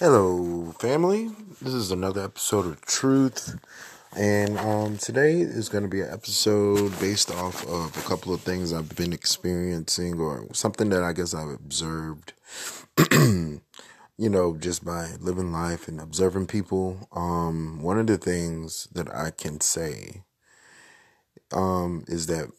Hello, 0.00 0.72
family. 0.80 1.28
This 1.60 1.74
is 1.74 1.90
another 1.90 2.24
episode 2.24 2.64
of 2.64 2.80
Truth, 2.86 3.58
and 4.16 4.56
um, 4.58 4.96
today 4.96 5.42
is 5.42 5.68
going 5.68 5.84
to 5.84 5.90
be 5.90 6.00
an 6.00 6.10
episode 6.10 6.98
based 6.98 7.30
off 7.30 7.66
of 7.66 7.94
a 7.98 8.08
couple 8.08 8.32
of 8.32 8.40
things 8.40 8.72
I've 8.72 8.96
been 8.96 9.12
experiencing, 9.12 10.18
or 10.18 10.46
something 10.54 10.88
that 10.88 11.02
I 11.02 11.12
guess 11.12 11.34
I've 11.34 11.50
observed. 11.50 12.32
you 13.12 13.60
know, 14.16 14.56
just 14.56 14.86
by 14.86 15.16
living 15.20 15.52
life 15.52 15.86
and 15.86 16.00
observing 16.00 16.46
people. 16.46 17.06
Um, 17.12 17.82
one 17.82 17.98
of 17.98 18.06
the 18.06 18.16
things 18.16 18.88
that 18.92 19.14
I 19.14 19.28
can 19.28 19.60
say 19.60 20.22
um, 21.52 22.06
is 22.08 22.26
that 22.28 22.50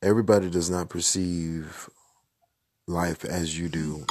everybody 0.00 0.48
does 0.48 0.70
not 0.70 0.90
perceive 0.90 1.90
life 2.86 3.24
as 3.24 3.58
you 3.58 3.68
do, 3.68 4.06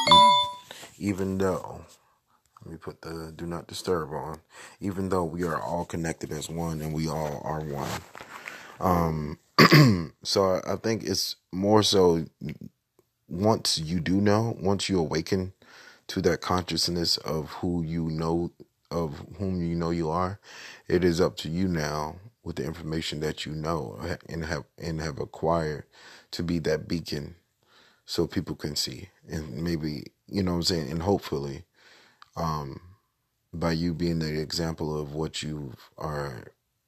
even 0.99 1.37
though 1.37 1.85
let 2.63 2.71
me 2.71 2.77
put 2.77 3.01
the 3.01 3.33
do 3.35 3.45
not 3.45 3.67
disturb 3.67 4.11
on. 4.13 4.39
Even 4.79 5.09
though 5.09 5.25
we 5.25 5.43
are 5.43 5.61
all 5.61 5.85
connected 5.85 6.31
as 6.31 6.49
one 6.49 6.81
and 6.81 6.93
we 6.93 7.09
all 7.09 7.41
are 7.43 7.61
one. 7.61 7.89
Um, 8.79 9.39
so 10.23 10.61
I 10.65 10.75
think 10.77 11.03
it's 11.03 11.35
more 11.51 11.83
so 11.83 12.25
once 13.27 13.77
you 13.77 13.99
do 13.99 14.21
know, 14.21 14.57
once 14.61 14.89
you 14.89 14.99
awaken 14.99 15.53
to 16.07 16.21
that 16.21 16.41
consciousness 16.41 17.17
of 17.17 17.49
who 17.53 17.83
you 17.83 18.09
know, 18.09 18.51
of 18.91 19.25
whom 19.37 19.61
you 19.61 19.75
know 19.75 19.89
you 19.89 20.09
are, 20.09 20.39
it 20.87 21.03
is 21.03 21.19
up 21.19 21.35
to 21.37 21.49
you 21.49 21.67
now 21.67 22.15
with 22.43 22.57
the 22.57 22.65
information 22.65 23.19
that 23.21 23.45
you 23.45 23.53
know 23.53 23.99
and 24.29 24.45
have 24.45 24.65
and 24.77 25.01
have 25.01 25.19
acquired 25.19 25.85
to 26.31 26.43
be 26.43 26.59
that 26.59 26.87
beacon 26.87 27.35
so 28.05 28.27
people 28.27 28.55
can 28.55 28.75
see 28.75 29.09
and 29.29 29.63
maybe 29.63 30.03
you 30.27 30.43
know 30.43 30.51
what 30.51 30.57
I'm 30.57 30.63
saying 30.63 30.91
and 30.91 31.01
hopefully 31.01 31.63
um, 32.35 32.81
by 33.53 33.71
you 33.71 33.93
being 33.93 34.19
the 34.19 34.39
example 34.39 34.99
of 34.99 35.13
what 35.13 35.43
you 35.43 35.73
are 35.97 36.45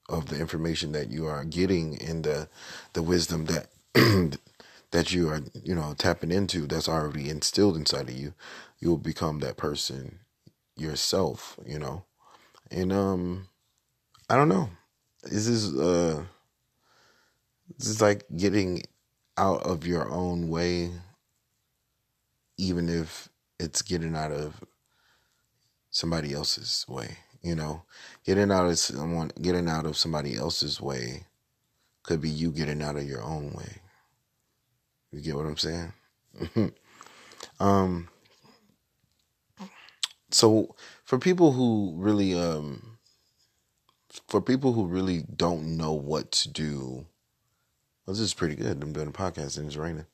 of 0.10 0.28
the 0.28 0.40
information 0.40 0.92
that 0.92 1.10
you 1.10 1.26
are 1.26 1.44
getting 1.46 2.02
and 2.02 2.24
the 2.24 2.48
the 2.94 3.04
wisdom 3.04 3.46
that 3.46 3.68
that 4.92 5.14
you 5.14 5.30
are 5.30 5.42
you 5.64 5.76
know 5.76 5.94
tapping 5.98 6.32
into 6.32 6.68
that's 6.68 6.90
already 6.90 7.30
instilled 7.30 7.78
inside 7.78 8.10
of 8.10 8.16
you 8.16 8.34
you'll 8.80 8.98
become 8.98 9.40
that 9.40 9.58
person 9.58 10.20
yourself 10.78 11.58
you 11.66 11.80
know? 11.80 12.04
And 12.72 12.94
um 12.94 13.48
i 14.30 14.36
don't 14.36 14.50
know. 14.50 14.70
This 15.24 15.48
is 15.48 15.76
uh 15.78 16.24
this 17.78 17.90
is 17.90 18.02
like 18.02 18.26
getting 18.36 18.84
out 19.38 19.64
of 19.64 19.86
your 19.88 20.10
own 20.10 20.50
way 20.50 20.92
even 22.58 22.90
if 22.90 23.30
it's 23.60 23.82
getting 23.82 24.16
out 24.16 24.32
of 24.32 24.64
somebody 25.96 26.34
else's 26.34 26.86
way. 26.90 27.18
You 27.42 27.56
know, 27.56 27.84
getting 28.26 28.52
out 28.52 28.66
of 28.66 28.78
someone, 28.78 29.32
getting 29.42 29.70
out 29.70 29.86
of 29.86 29.96
somebody 29.96 30.36
else's 30.36 30.82
way, 30.82 31.26
could 32.04 32.20
be 32.20 32.30
you 32.30 32.52
getting 32.52 32.82
out 32.82 32.98
of 32.98 33.08
your 33.08 33.24
own 33.24 33.54
way. 33.54 33.82
You 35.12 35.22
get 35.22 35.36
what 35.36 35.46
I'm 35.46 35.58
saying? 35.58 35.94
um. 37.60 38.10
So 40.32 40.76
for 41.06 41.18
people 41.18 41.54
who 41.54 41.94
really 41.96 42.38
um, 42.38 42.98
for 44.28 44.42
people 44.42 44.74
who 44.74 44.86
really 44.86 45.24
don't 45.36 45.78
know 45.78 45.94
what 45.94 46.32
to 46.32 46.50
do. 46.50 47.06
Well, 48.06 48.14
this 48.14 48.20
is 48.20 48.36
pretty 48.36 48.56
good. 48.56 48.84
I'm 48.84 48.94
doing 48.94 49.08
a 49.08 49.12
podcast 49.12 49.58
and 49.58 49.66
it's 49.66 49.78
raining. 49.78 50.06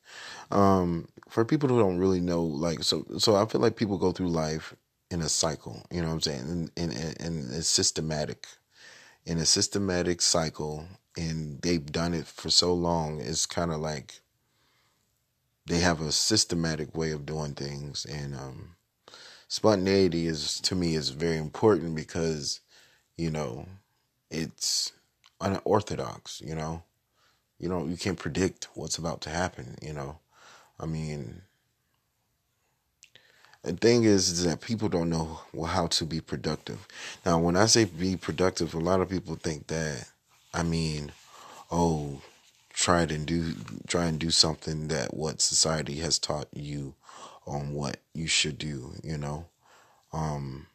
Um, 0.50 1.08
for 1.28 1.44
people 1.44 1.68
who 1.68 1.78
don't 1.78 1.98
really 1.98 2.20
know, 2.20 2.42
like, 2.42 2.82
so, 2.82 3.04
so 3.18 3.36
I 3.36 3.44
feel 3.44 3.60
like 3.60 3.76
people 3.76 3.98
go 3.98 4.12
through 4.12 4.28
life 4.28 4.74
in 5.12 5.20
a 5.20 5.28
cycle. 5.28 5.84
You 5.90 6.00
know 6.00 6.08
what 6.08 6.14
I'm 6.14 6.20
saying? 6.22 6.40
And 6.40 6.70
and, 6.76 7.20
and 7.20 7.52
it's 7.52 7.68
systematic, 7.68 8.46
in 9.26 9.38
a 9.38 9.46
systematic 9.46 10.22
cycle, 10.22 10.86
and 11.16 11.60
they've 11.60 11.84
done 11.84 12.14
it 12.14 12.26
for 12.26 12.50
so 12.50 12.72
long. 12.72 13.20
It's 13.20 13.46
kind 13.46 13.70
of 13.70 13.80
like 13.80 14.20
they 15.66 15.80
have 15.80 16.00
a 16.00 16.10
systematic 16.12 16.96
way 16.96 17.12
of 17.12 17.26
doing 17.26 17.54
things, 17.54 18.06
and 18.06 18.34
um, 18.34 18.76
spontaneity 19.48 20.26
is 20.26 20.60
to 20.62 20.74
me 20.74 20.94
is 20.94 21.10
very 21.10 21.36
important 21.36 21.94
because 21.94 22.60
you 23.16 23.30
know 23.30 23.66
it's 24.30 24.92
unorthodox. 25.40 26.40
You 26.44 26.54
know, 26.54 26.82
you 27.58 27.68
know 27.68 27.86
you 27.86 27.98
can't 27.98 28.18
predict 28.18 28.68
what's 28.74 28.98
about 28.98 29.20
to 29.22 29.30
happen. 29.30 29.76
You 29.82 29.92
know, 29.92 30.18
I 30.80 30.86
mean 30.86 31.42
the 33.62 33.72
thing 33.72 34.04
is, 34.04 34.28
is 34.30 34.44
that 34.44 34.60
people 34.60 34.88
don't 34.88 35.10
know 35.10 35.40
how 35.66 35.86
to 35.88 36.04
be 36.04 36.20
productive. 36.20 36.86
Now, 37.24 37.38
when 37.38 37.56
I 37.56 37.66
say 37.66 37.84
be 37.84 38.16
productive, 38.16 38.74
a 38.74 38.78
lot 38.78 39.00
of 39.00 39.08
people 39.08 39.36
think 39.36 39.68
that 39.68 40.08
I 40.52 40.62
mean, 40.62 41.12
oh, 41.70 42.20
try 42.72 43.02
and 43.02 43.26
do 43.26 43.54
try 43.86 44.06
and 44.06 44.18
do 44.18 44.30
something 44.30 44.88
that 44.88 45.14
what 45.14 45.40
society 45.40 45.96
has 45.96 46.18
taught 46.18 46.48
you 46.52 46.94
on 47.46 47.72
what 47.72 47.98
you 48.14 48.26
should 48.26 48.58
do. 48.58 48.94
You 49.02 49.18
know, 49.18 49.46
um, 50.12 50.66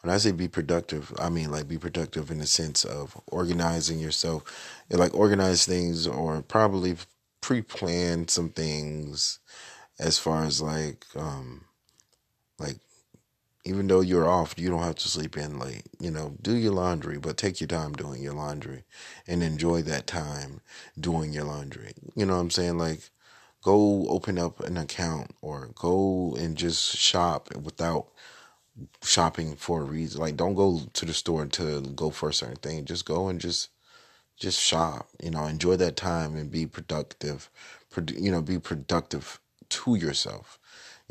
when 0.00 0.14
I 0.14 0.18
say 0.18 0.32
be 0.32 0.48
productive, 0.48 1.12
I 1.18 1.28
mean 1.28 1.50
like 1.50 1.66
be 1.68 1.78
productive 1.78 2.30
in 2.30 2.38
the 2.38 2.46
sense 2.46 2.84
of 2.84 3.20
organizing 3.26 3.98
yourself, 3.98 4.44
like 4.90 5.14
organize 5.14 5.66
things 5.66 6.06
or 6.06 6.42
probably 6.42 6.96
pre-plan 7.40 8.28
some 8.28 8.50
things 8.50 9.40
as 9.98 10.18
far 10.18 10.44
as 10.44 10.60
like 10.62 11.04
um 11.16 11.64
like, 12.58 12.78
even 13.64 13.86
though 13.86 14.00
you're 14.00 14.28
off, 14.28 14.54
you 14.58 14.70
don't 14.70 14.82
have 14.82 14.96
to 14.96 15.08
sleep 15.08 15.36
in 15.36 15.58
late. 15.58 15.84
You 16.00 16.10
know, 16.10 16.36
do 16.42 16.54
your 16.54 16.72
laundry, 16.72 17.18
but 17.18 17.36
take 17.36 17.60
your 17.60 17.68
time 17.68 17.92
doing 17.92 18.22
your 18.22 18.34
laundry 18.34 18.84
and 19.26 19.42
enjoy 19.42 19.82
that 19.82 20.06
time 20.06 20.60
doing 20.98 21.32
your 21.32 21.44
laundry. 21.44 21.92
You 22.16 22.26
know 22.26 22.34
what 22.34 22.40
I'm 22.40 22.50
saying? 22.50 22.78
Like, 22.78 23.10
go 23.62 24.06
open 24.08 24.38
up 24.38 24.60
an 24.60 24.76
account 24.76 25.32
or 25.42 25.70
go 25.76 26.34
and 26.38 26.56
just 26.56 26.96
shop 26.96 27.54
without 27.56 28.08
shopping 29.02 29.54
for 29.56 29.82
a 29.82 29.84
reason. 29.84 30.20
Like, 30.20 30.36
don't 30.36 30.54
go 30.54 30.80
to 30.92 31.06
the 31.06 31.14
store 31.14 31.46
to 31.46 31.80
go 31.80 32.10
for 32.10 32.30
a 32.30 32.34
certain 32.34 32.56
thing. 32.56 32.84
Just 32.84 33.04
go 33.04 33.28
and 33.28 33.40
just 33.40 33.68
just 34.36 34.60
shop. 34.60 35.08
You 35.22 35.30
know, 35.30 35.46
enjoy 35.46 35.76
that 35.76 35.96
time 35.96 36.36
and 36.36 36.50
be 36.50 36.66
productive. 36.66 37.50
You 38.16 38.32
know, 38.32 38.42
be 38.42 38.58
productive 38.58 39.40
to 39.70 39.94
yourself 39.94 40.58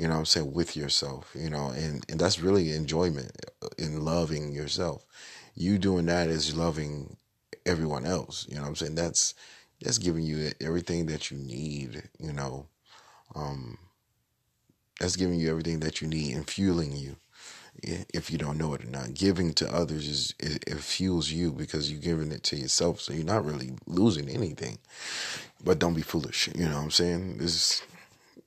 you 0.02 0.08
know 0.08 0.16
what 0.16 0.20
I'm 0.22 0.26
saying, 0.26 0.52
with 0.52 0.76
yourself, 0.76 1.32
you 1.36 1.52
know, 1.52 1.68
and, 1.70 2.04
and 2.10 2.20
that's 2.20 2.40
really 2.40 2.72
enjoyment 2.72 3.32
uh, 3.64 3.68
in 3.78 4.04
loving 4.04 4.52
yourself. 4.52 5.06
You 5.54 5.78
doing 5.78 6.08
that 6.08 6.28
is 6.28 6.58
loving 6.58 7.18
everyone 7.68 8.08
else, 8.08 8.48
you 8.50 8.56
know 8.56 8.64
I'm 8.64 8.76
saying? 8.76 8.96
That's 8.96 9.36
that's 9.80 10.00
giving 10.00 10.24
you 10.24 10.50
everything 10.60 11.06
that 11.06 11.30
you 11.30 11.38
need, 11.38 12.10
you 12.20 12.34
know. 12.34 12.66
Um 13.36 13.78
that's 15.00 15.16
giving 15.16 15.40
you 15.40 15.52
everything 15.52 15.82
that 15.82 16.02
you 16.02 16.08
need 16.08 16.36
and 16.36 16.50
fueling 16.50 16.96
you 16.96 17.18
if 17.84 18.32
you 18.32 18.40
don't 18.40 18.58
know 18.58 18.74
it 18.74 18.84
or 18.84 18.90
not. 18.90 19.14
Giving 19.14 19.54
to 19.54 19.72
others 19.72 20.08
is 20.08 20.34
it, 20.40 20.64
it, 20.66 20.80
fuels 20.80 21.30
you 21.30 21.52
because 21.52 21.92
you're 21.92 22.02
giving 22.02 22.32
it 22.32 22.42
to 22.46 22.56
yourself, 22.56 23.02
so 23.02 23.14
you're 23.14 23.24
not 23.24 23.46
really 23.46 23.74
losing 23.86 24.30
anything. 24.30 24.80
But 25.64 25.78
don't 25.78 25.94
be 25.94 26.02
foolish, 26.02 26.50
you 26.56 26.66
know 26.66 26.78
what 26.78 26.86
I'm 26.86 26.92
saying? 26.92 27.38
This, 27.38 27.84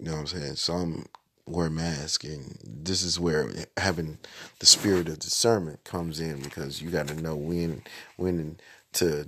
you 0.01 0.07
know 0.07 0.15
what 0.15 0.21
I'm 0.21 0.27
saying. 0.27 0.57
Some 0.57 1.07
wear 1.47 1.67
a 1.67 1.71
mask 1.71 2.25
and 2.25 2.59
this 2.65 3.03
is 3.03 3.21
where 3.21 3.51
having 3.77 4.19
the 4.61 4.67
spirit 4.67 5.09
of 5.09 5.19
discernment 5.19 5.85
comes 5.85 6.21
in 6.21 6.41
because 6.41 6.83
you 6.83 6.91
got 6.91 7.09
to 7.09 7.21
know 7.21 7.37
when 7.37 7.83
when 8.17 8.57
to 8.93 9.27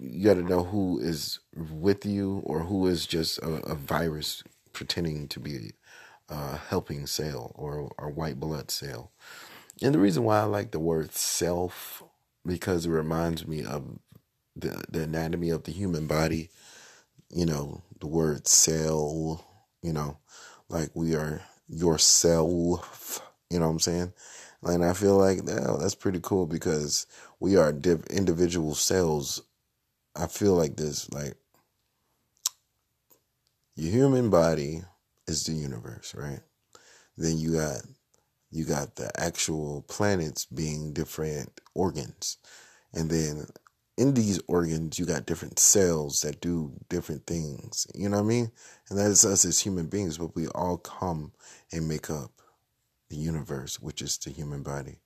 you 0.00 0.24
got 0.24 0.34
to 0.34 0.42
know 0.42 0.64
who 0.64 0.98
is 1.00 1.38
with 1.56 2.04
you 2.06 2.42
or 2.44 2.60
who 2.60 2.86
is 2.86 3.06
just 3.06 3.38
a, 3.38 3.54
a 3.70 3.74
virus 3.74 4.42
pretending 4.72 5.28
to 5.28 5.40
be 5.40 5.72
a 6.28 6.56
helping 6.56 7.06
cell 7.06 7.52
or 7.54 7.92
a 7.98 8.08
white 8.10 8.40
blood 8.40 8.70
cell 8.70 9.12
and 9.82 9.94
the 9.94 9.98
reason 9.98 10.24
why 10.24 10.40
i 10.40 10.44
like 10.44 10.72
the 10.72 10.80
word 10.80 11.14
self 11.14 12.02
because 12.46 12.86
it 12.86 12.90
reminds 12.90 13.46
me 13.46 13.64
of 13.64 13.98
the, 14.56 14.82
the 14.90 15.02
anatomy 15.02 15.50
of 15.50 15.64
the 15.64 15.72
human 15.72 16.06
body. 16.06 16.50
You 17.30 17.46
know 17.46 17.82
the 18.00 18.06
word 18.06 18.46
cell 18.46 19.44
you 19.82 19.92
know 19.92 20.18
like 20.68 20.90
we 20.94 21.14
are 21.14 21.42
yourself. 21.68 23.22
You 23.50 23.60
know 23.60 23.66
what 23.66 23.72
I'm 23.72 23.80
saying? 23.80 24.12
And 24.62 24.84
I 24.84 24.92
feel 24.92 25.16
like 25.16 25.44
that's 25.44 25.94
pretty 25.94 26.18
cool 26.20 26.46
because 26.46 27.06
we 27.38 27.56
are 27.56 27.72
div- 27.72 28.06
individual 28.06 28.74
cells. 28.74 29.42
I 30.16 30.26
feel 30.26 30.54
like 30.54 30.76
this, 30.76 31.10
like 31.12 31.34
your 33.76 33.92
human 33.92 34.30
body 34.30 34.82
is 35.28 35.44
the 35.44 35.52
universe, 35.52 36.14
right? 36.16 36.40
Then 37.16 37.38
you 37.38 37.52
got 37.54 37.82
you 38.50 38.64
got 38.64 38.96
the 38.96 39.10
actual 39.20 39.82
planets 39.88 40.46
being 40.46 40.92
different 40.92 41.60
organs, 41.74 42.38
and 42.92 43.10
then 43.10 43.46
in 43.96 44.14
these 44.14 44.40
organs, 44.46 44.98
you 44.98 45.06
got 45.06 45.26
different 45.26 45.58
cells 45.58 46.20
that 46.22 46.40
do 46.40 46.72
different 46.88 47.26
things. 47.26 47.86
You 47.94 48.08
know 48.08 48.18
what 48.18 48.24
I 48.24 48.28
mean? 48.28 48.52
And 48.90 48.98
that 48.98 49.10
is 49.10 49.24
us 49.24 49.44
as 49.44 49.60
human 49.60 49.86
beings, 49.86 50.18
but 50.18 50.36
we 50.36 50.48
all 50.48 50.76
come 50.76 51.32
and 51.72 51.88
make 51.88 52.10
up 52.10 52.30
the 53.08 53.16
universe, 53.16 53.80
which 53.80 54.02
is 54.02 54.18
the 54.18 54.30
human 54.30 54.62
body. 54.62 54.98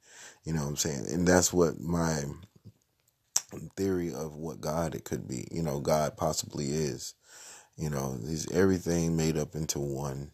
You 0.45 0.55
know 0.55 0.63
what 0.63 0.69
I'm 0.69 0.77
saying? 0.77 1.07
And 1.11 1.27
that's 1.27 1.53
what 1.53 1.81
my 1.81 2.25
theory 3.77 4.13
of 4.13 4.37
what 4.37 4.61
God 4.61 4.95
it 4.95 5.05
could 5.05 5.27
be, 5.29 5.47
you 5.51 5.63
know, 5.63 5.81
God 5.81 6.17
possibly 6.17 6.67
is. 6.67 7.15
You 7.77 7.91
know, 7.91 8.19
is 8.23 8.51
everything 8.53 9.17
made 9.17 9.39
up 9.39 9.55
into 9.55 9.79
one 9.79 10.33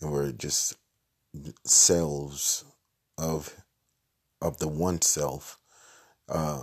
and 0.00 0.12
we're 0.12 0.32
just 0.32 0.76
cells 1.64 2.64
of 3.18 3.54
of 4.40 4.58
the 4.58 4.68
one 4.68 5.02
self 5.02 5.58
uh 6.28 6.62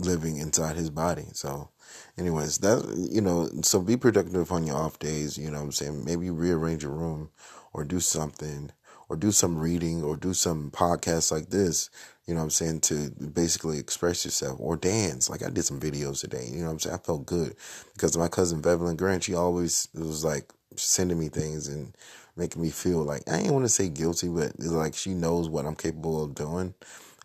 living 0.00 0.38
inside 0.38 0.76
his 0.76 0.90
body. 0.90 1.26
So 1.32 1.70
anyways, 2.18 2.58
that 2.58 3.08
you 3.10 3.20
know, 3.20 3.48
so 3.62 3.80
be 3.80 3.96
productive 3.96 4.52
on 4.52 4.66
your 4.66 4.76
off 4.76 4.98
days, 4.98 5.38
you 5.38 5.50
know 5.50 5.58
what 5.58 5.64
I'm 5.64 5.72
saying? 5.72 6.04
Maybe 6.04 6.30
rearrange 6.30 6.82
your 6.82 6.92
room 6.92 7.30
or 7.72 7.84
do 7.84 8.00
something 8.00 8.72
or 9.08 9.16
do 9.16 9.32
some 9.32 9.58
reading 9.58 10.02
or 10.02 10.16
do 10.16 10.32
some 10.32 10.70
podcasts 10.70 11.32
like 11.32 11.50
this, 11.50 11.90
you 12.26 12.34
know 12.34 12.40
what 12.40 12.44
I'm 12.44 12.50
saying, 12.50 12.80
to 12.82 13.10
basically 13.10 13.78
express 13.78 14.24
yourself 14.24 14.58
or 14.60 14.76
dance. 14.76 15.28
Like 15.28 15.44
I 15.44 15.50
did 15.50 15.64
some 15.64 15.80
videos 15.80 16.20
today, 16.20 16.46
you 16.48 16.60
know 16.60 16.66
what 16.66 16.72
I'm 16.72 16.78
saying? 16.78 16.94
I 16.96 16.98
felt 16.98 17.26
good 17.26 17.56
because 17.92 18.16
my 18.16 18.28
cousin 18.28 18.60
Bevelyn 18.60 18.96
Grant, 18.96 19.24
she 19.24 19.34
always 19.34 19.88
was 19.94 20.24
like 20.24 20.52
sending 20.76 21.18
me 21.18 21.28
things 21.28 21.68
and 21.68 21.94
making 22.36 22.62
me 22.62 22.70
feel 22.70 23.02
like 23.02 23.22
I 23.28 23.38
ain't 23.38 23.52
want 23.52 23.64
to 23.64 23.68
say 23.68 23.88
guilty, 23.88 24.28
but 24.28 24.50
it's 24.58 24.66
like 24.66 24.94
she 24.94 25.14
knows 25.14 25.48
what 25.48 25.66
I'm 25.66 25.74
capable 25.74 26.22
of 26.22 26.34
doing. 26.34 26.74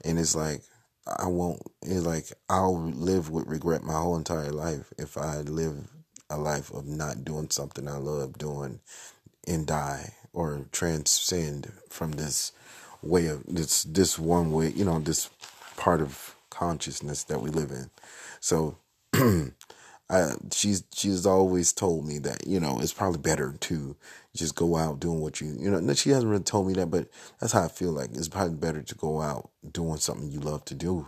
And 0.03 0.19
it's 0.19 0.35
like 0.35 0.61
I 1.07 1.27
won't 1.27 1.61
it's 1.81 2.05
like 2.05 2.31
I'll 2.49 2.81
live 2.81 3.29
with 3.29 3.47
regret 3.47 3.83
my 3.83 3.93
whole 3.93 4.17
entire 4.17 4.51
life 4.51 4.91
if 4.97 5.17
I 5.17 5.37
live 5.41 5.87
a 6.29 6.37
life 6.37 6.71
of 6.71 6.87
not 6.87 7.23
doing 7.23 7.49
something 7.49 7.87
I 7.87 7.97
love 7.97 8.37
doing 8.37 8.79
and 9.47 9.67
die 9.67 10.13
or 10.33 10.65
transcend 10.71 11.71
from 11.89 12.13
this 12.13 12.51
way 13.01 13.27
of 13.27 13.43
this 13.47 13.83
this 13.83 14.17
one 14.17 14.51
way, 14.51 14.69
you 14.71 14.85
know, 14.85 14.99
this 14.99 15.29
part 15.77 16.01
of 16.01 16.35
consciousness 16.49 17.23
that 17.25 17.41
we 17.41 17.49
live 17.49 17.71
in. 17.71 17.89
So 18.39 18.77
I 19.13 20.33
she's 20.51 20.83
she's 20.93 21.25
always 21.25 21.73
told 21.73 22.07
me 22.07 22.19
that, 22.19 22.47
you 22.47 22.59
know, 22.59 22.79
it's 22.79 22.93
probably 22.93 23.19
better 23.19 23.55
to 23.61 23.95
just 24.35 24.55
go 24.55 24.75
out 24.75 24.99
doing 24.99 25.21
what 25.21 25.41
you 25.41 25.55
you 25.59 25.71
know, 25.71 25.93
she 25.93 26.09
hasn't 26.11 26.29
really 26.29 26.43
told 26.43 26.67
me 26.67 26.73
that, 26.73 26.91
but 26.91 27.07
that's 27.39 27.53
how 27.53 27.63
I 27.63 27.67
feel 27.67 27.91
like 27.91 28.11
it's 28.13 28.27
probably 28.27 28.55
better 28.55 28.81
to 28.81 28.95
go 28.95 29.21
out 29.21 29.49
doing 29.71 29.97
something 29.97 30.29
you 30.29 30.39
love 30.39 30.65
to 30.65 30.75
do 30.75 31.07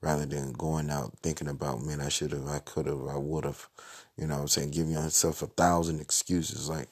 rather 0.00 0.26
than 0.26 0.52
going 0.52 0.90
out 0.90 1.12
thinking 1.22 1.48
about, 1.48 1.82
man, 1.82 2.00
I 2.00 2.08
should 2.08 2.32
have, 2.32 2.46
I 2.46 2.60
could 2.60 2.86
have, 2.86 3.06
I 3.08 3.16
would 3.16 3.44
have, 3.44 3.68
you 4.16 4.26
know 4.26 4.36
I'm 4.36 4.48
saying, 4.48 4.70
giving 4.70 4.92
yourself 4.92 5.42
a 5.42 5.46
thousand 5.46 6.00
excuses. 6.00 6.68
Like, 6.68 6.88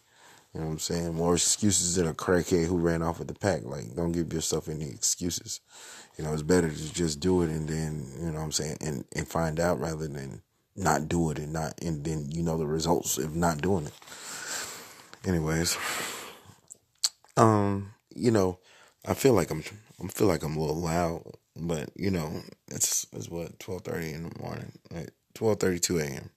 you 0.52 0.60
know 0.60 0.66
what 0.66 0.72
I'm 0.72 0.78
saying? 0.78 1.14
More 1.14 1.34
excuses 1.34 1.96
than 1.96 2.08
a 2.08 2.14
crackhead 2.14 2.66
who 2.66 2.78
ran 2.78 3.02
off 3.02 3.18
with 3.18 3.28
the 3.28 3.34
pack. 3.34 3.62
Like, 3.64 3.94
don't 3.94 4.12
give 4.12 4.32
yourself 4.32 4.68
any 4.68 4.88
excuses. 4.88 5.60
You 6.16 6.24
know, 6.24 6.32
it's 6.32 6.42
better 6.42 6.70
to 6.70 6.94
just 6.94 7.20
do 7.20 7.42
it 7.42 7.50
and 7.50 7.68
then, 7.68 8.06
you 8.18 8.26
know 8.26 8.38
what 8.38 8.44
I'm 8.44 8.52
saying, 8.52 8.78
and, 8.80 9.04
and 9.14 9.28
find 9.28 9.60
out 9.60 9.78
rather 9.78 10.08
than 10.08 10.42
not 10.76 11.08
do 11.08 11.30
it 11.30 11.38
and 11.38 11.52
not, 11.52 11.74
and 11.82 12.04
then 12.04 12.30
you 12.30 12.42
know 12.42 12.58
the 12.58 12.66
results 12.66 13.18
of 13.18 13.34
not 13.34 13.62
doing 13.62 13.86
it. 13.86 13.92
Anyways, 15.26 15.76
um, 17.36 17.92
you 18.14 18.30
know, 18.30 18.60
I 19.04 19.14
feel 19.14 19.32
like 19.32 19.50
I'm, 19.50 19.64
I 20.00 20.06
feel 20.06 20.28
like 20.28 20.44
I'm 20.44 20.56
a 20.56 20.60
little 20.60 20.80
loud, 20.80 21.24
but 21.56 21.90
you 21.96 22.12
know, 22.12 22.42
it's, 22.68 23.08
it's 23.12 23.28
what, 23.28 23.60
1230 23.60 24.12
in 24.12 24.22
the 24.28 24.38
morning, 24.40 24.72
like 24.92 25.10
1232 25.36 25.98
a.m. 25.98 26.30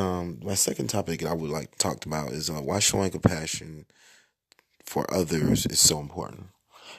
Um, 0.00 0.38
my 0.40 0.54
second 0.54 0.86
topic 0.86 1.24
I 1.24 1.32
would 1.32 1.50
like 1.50 1.72
to 1.72 1.78
talk 1.78 2.06
about 2.06 2.30
is 2.30 2.48
uh, 2.48 2.54
why 2.54 2.78
showing 2.78 3.10
compassion 3.10 3.86
for 4.84 5.12
others 5.12 5.66
is 5.66 5.80
so 5.80 5.98
important. 5.98 6.46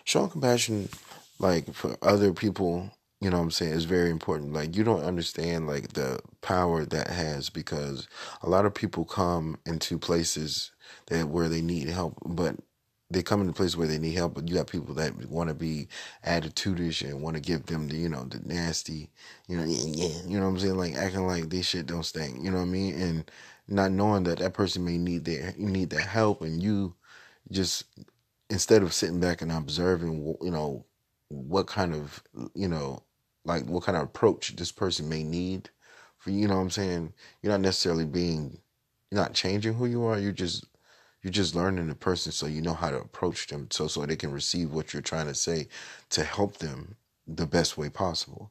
Showing 0.04 0.30
compassion, 0.30 0.90
like 1.40 1.74
for 1.74 1.96
other 2.02 2.34
people, 2.34 2.92
you 3.22 3.30
know 3.30 3.38
what 3.38 3.44
I'm 3.44 3.52
saying, 3.52 3.72
is 3.72 3.86
very 3.86 4.10
important. 4.10 4.52
Like 4.52 4.76
you 4.76 4.84
don't 4.84 5.06
understand 5.06 5.68
like 5.68 5.94
the 5.94 6.20
power 6.42 6.84
that 6.84 7.08
has 7.08 7.50
because 7.50 8.10
a 8.42 8.50
lot 8.50 8.66
of 8.66 8.74
people 8.74 9.06
come 9.06 9.58
into 9.66 9.98
places 9.98 10.72
that 11.08 11.28
where 11.28 11.50
they 11.50 11.62
need 11.62 11.90
help, 11.90 12.18
but 12.26 12.56
they 13.10 13.24
come 13.24 13.42
in 13.42 13.50
a 13.50 13.54
place 13.54 13.78
where 13.78 13.88
they 13.88 13.98
need 13.98 14.16
help, 14.16 14.34
but 14.34 14.48
you 14.48 14.56
got 14.56 14.68
people 14.68 14.94
that 14.96 15.16
want 15.30 15.48
to 15.50 15.54
be 15.54 15.88
attitudish 16.26 17.08
and 17.08 17.22
want 17.22 17.36
to 17.36 17.42
give 17.42 17.66
them 17.66 17.88
the, 17.88 17.96
you 17.96 18.10
know, 18.10 18.24
the 18.26 18.40
nasty, 18.46 19.10
you 19.48 19.58
know, 19.58 19.64
yeah, 19.66 20.10
you 20.28 20.38
know 20.38 20.46
what 20.46 20.52
I'm 20.52 20.60
saying, 20.60 20.78
like 20.78 20.96
acting 20.96 21.26
like 21.26 21.50
this 21.50 21.68
shit 21.68 21.86
don't 21.86 22.04
stink, 22.04 22.44
you 22.44 22.52
know 22.52 22.58
what 22.58 22.64
I 22.64 22.68
mean, 22.68 23.02
and 23.02 23.32
not 23.68 23.92
knowing 23.92 24.24
that 24.24 24.40
that 24.40 24.54
person 24.54 24.84
may 24.84 24.98
need 24.98 25.26
their 25.26 25.54
need 25.58 25.90
that 25.92 26.02
help, 26.02 26.42
and 26.42 26.62
you 26.62 26.96
just 27.50 27.86
instead 28.50 28.84
of 28.84 28.94
sitting 28.94 29.20
back 29.20 29.42
and 29.42 29.52
observing, 29.52 30.36
you 30.42 30.52
know, 30.52 30.86
what 31.30 31.68
kind 31.68 31.94
of, 31.94 32.24
you 32.56 32.68
know, 32.68 33.04
like 33.46 33.66
what 33.66 33.84
kind 33.84 33.98
of 33.98 34.04
approach 34.04 34.56
this 34.56 34.72
person 34.72 35.08
may 35.08 35.24
need 35.24 35.70
for 36.18 36.32
you 36.32 36.48
know 36.48 36.56
what 36.56 36.62
I'm 36.62 36.70
saying, 36.70 37.14
you're 37.42 37.54
not 37.54 37.62
necessarily 37.62 38.06
being, 38.06 38.60
you're 39.12 39.22
not 39.22 39.34
changing 39.34 39.74
who 39.74 39.86
you 39.86 40.04
are, 40.06 40.20
you're 40.20 40.32
just 40.32 40.66
you're 41.28 41.34
just 41.34 41.56
learning 41.56 41.88
the 41.90 41.96
person 41.96 42.32
so 42.32 42.46
you 42.46 42.62
know 42.62 42.74
how 42.74 42.90
to 42.90 42.96
approach 42.96 43.48
them 43.48 43.68
so 43.70 43.86
so 43.86 44.06
they 44.06 44.16
can 44.16 44.32
receive 44.32 44.72
what 44.72 44.94
you're 44.94 45.02
trying 45.02 45.28
to 45.28 45.36
say 45.36 45.68
to 46.10 46.24
help 46.24 46.56
them 46.60 46.96
the 47.28 47.46
best 47.46 47.78
way 47.78 47.90
possible. 47.90 48.50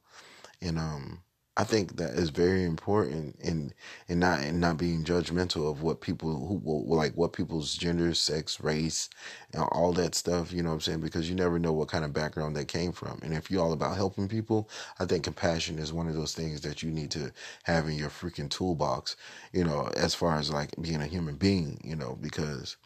And 0.61 0.79
um 0.79 1.23
I 1.59 1.65
think 1.65 1.97
that 1.97 2.11
is 2.11 2.29
very 2.29 2.65
important 2.65 3.37
in 3.41 3.73
in 4.09 4.19
not 4.19 4.43
in 4.43 4.61
not 4.61 4.77
being 4.77 5.05
judgmental 5.05 5.71
of 5.71 5.83
what 5.83 6.03
people 6.03 6.47
who 6.47 6.95
like 6.95 7.15
what 7.15 7.33
people's 7.33 7.75
gender, 7.75 8.13
sex, 8.13 8.61
race, 8.61 9.09
and 9.55 9.63
all 9.73 9.93
that 9.95 10.15
stuff. 10.15 10.53
You 10.53 10.63
know 10.63 10.69
what 10.71 10.75
I'm 10.77 10.81
saying? 10.83 11.01
Because 11.01 11.31
you 11.31 11.35
never 11.35 11.59
know 11.59 11.73
what 11.73 11.89
kind 11.89 12.05
of 12.05 12.13
background 12.13 12.55
they 12.55 12.67
came 12.67 12.93
from. 12.93 13.21
And 13.23 13.33
if 13.33 13.51
you're 13.51 13.63
all 13.63 13.73
about 13.73 13.97
helping 13.97 14.29
people, 14.29 14.69
I 14.99 15.07
think 15.07 15.25
compassion 15.25 15.79
is 15.79 15.95
one 15.95 16.09
of 16.09 16.15
those 16.15 16.35
things 16.35 16.61
that 16.61 16.83
you 16.83 16.91
need 16.91 17.11
to 17.13 17.33
have 17.63 17.89
in 17.89 17.95
your 17.97 18.11
freaking 18.11 18.51
toolbox. 18.51 19.17
You 19.53 19.65
know, 19.65 19.89
as 19.97 20.15
far 20.15 20.37
as 20.39 20.51
like 20.51 20.71
being 20.81 21.01
a 21.01 21.07
human 21.07 21.37
being. 21.37 21.81
You 21.83 21.97
know, 21.97 22.19
because 22.21 22.77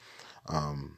um, 0.49 0.97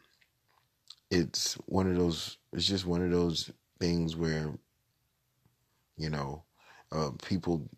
it's 1.11 1.55
one 1.67 1.91
of 1.91 1.97
those. 1.97 2.37
It's 2.53 2.67
just 2.67 2.87
one 2.87 3.03
of 3.03 3.11
those 3.11 3.51
things 3.81 4.15
where 4.15 4.53
you 5.97 6.11
know 6.11 6.45
uh, 6.93 7.11
people 7.23 7.69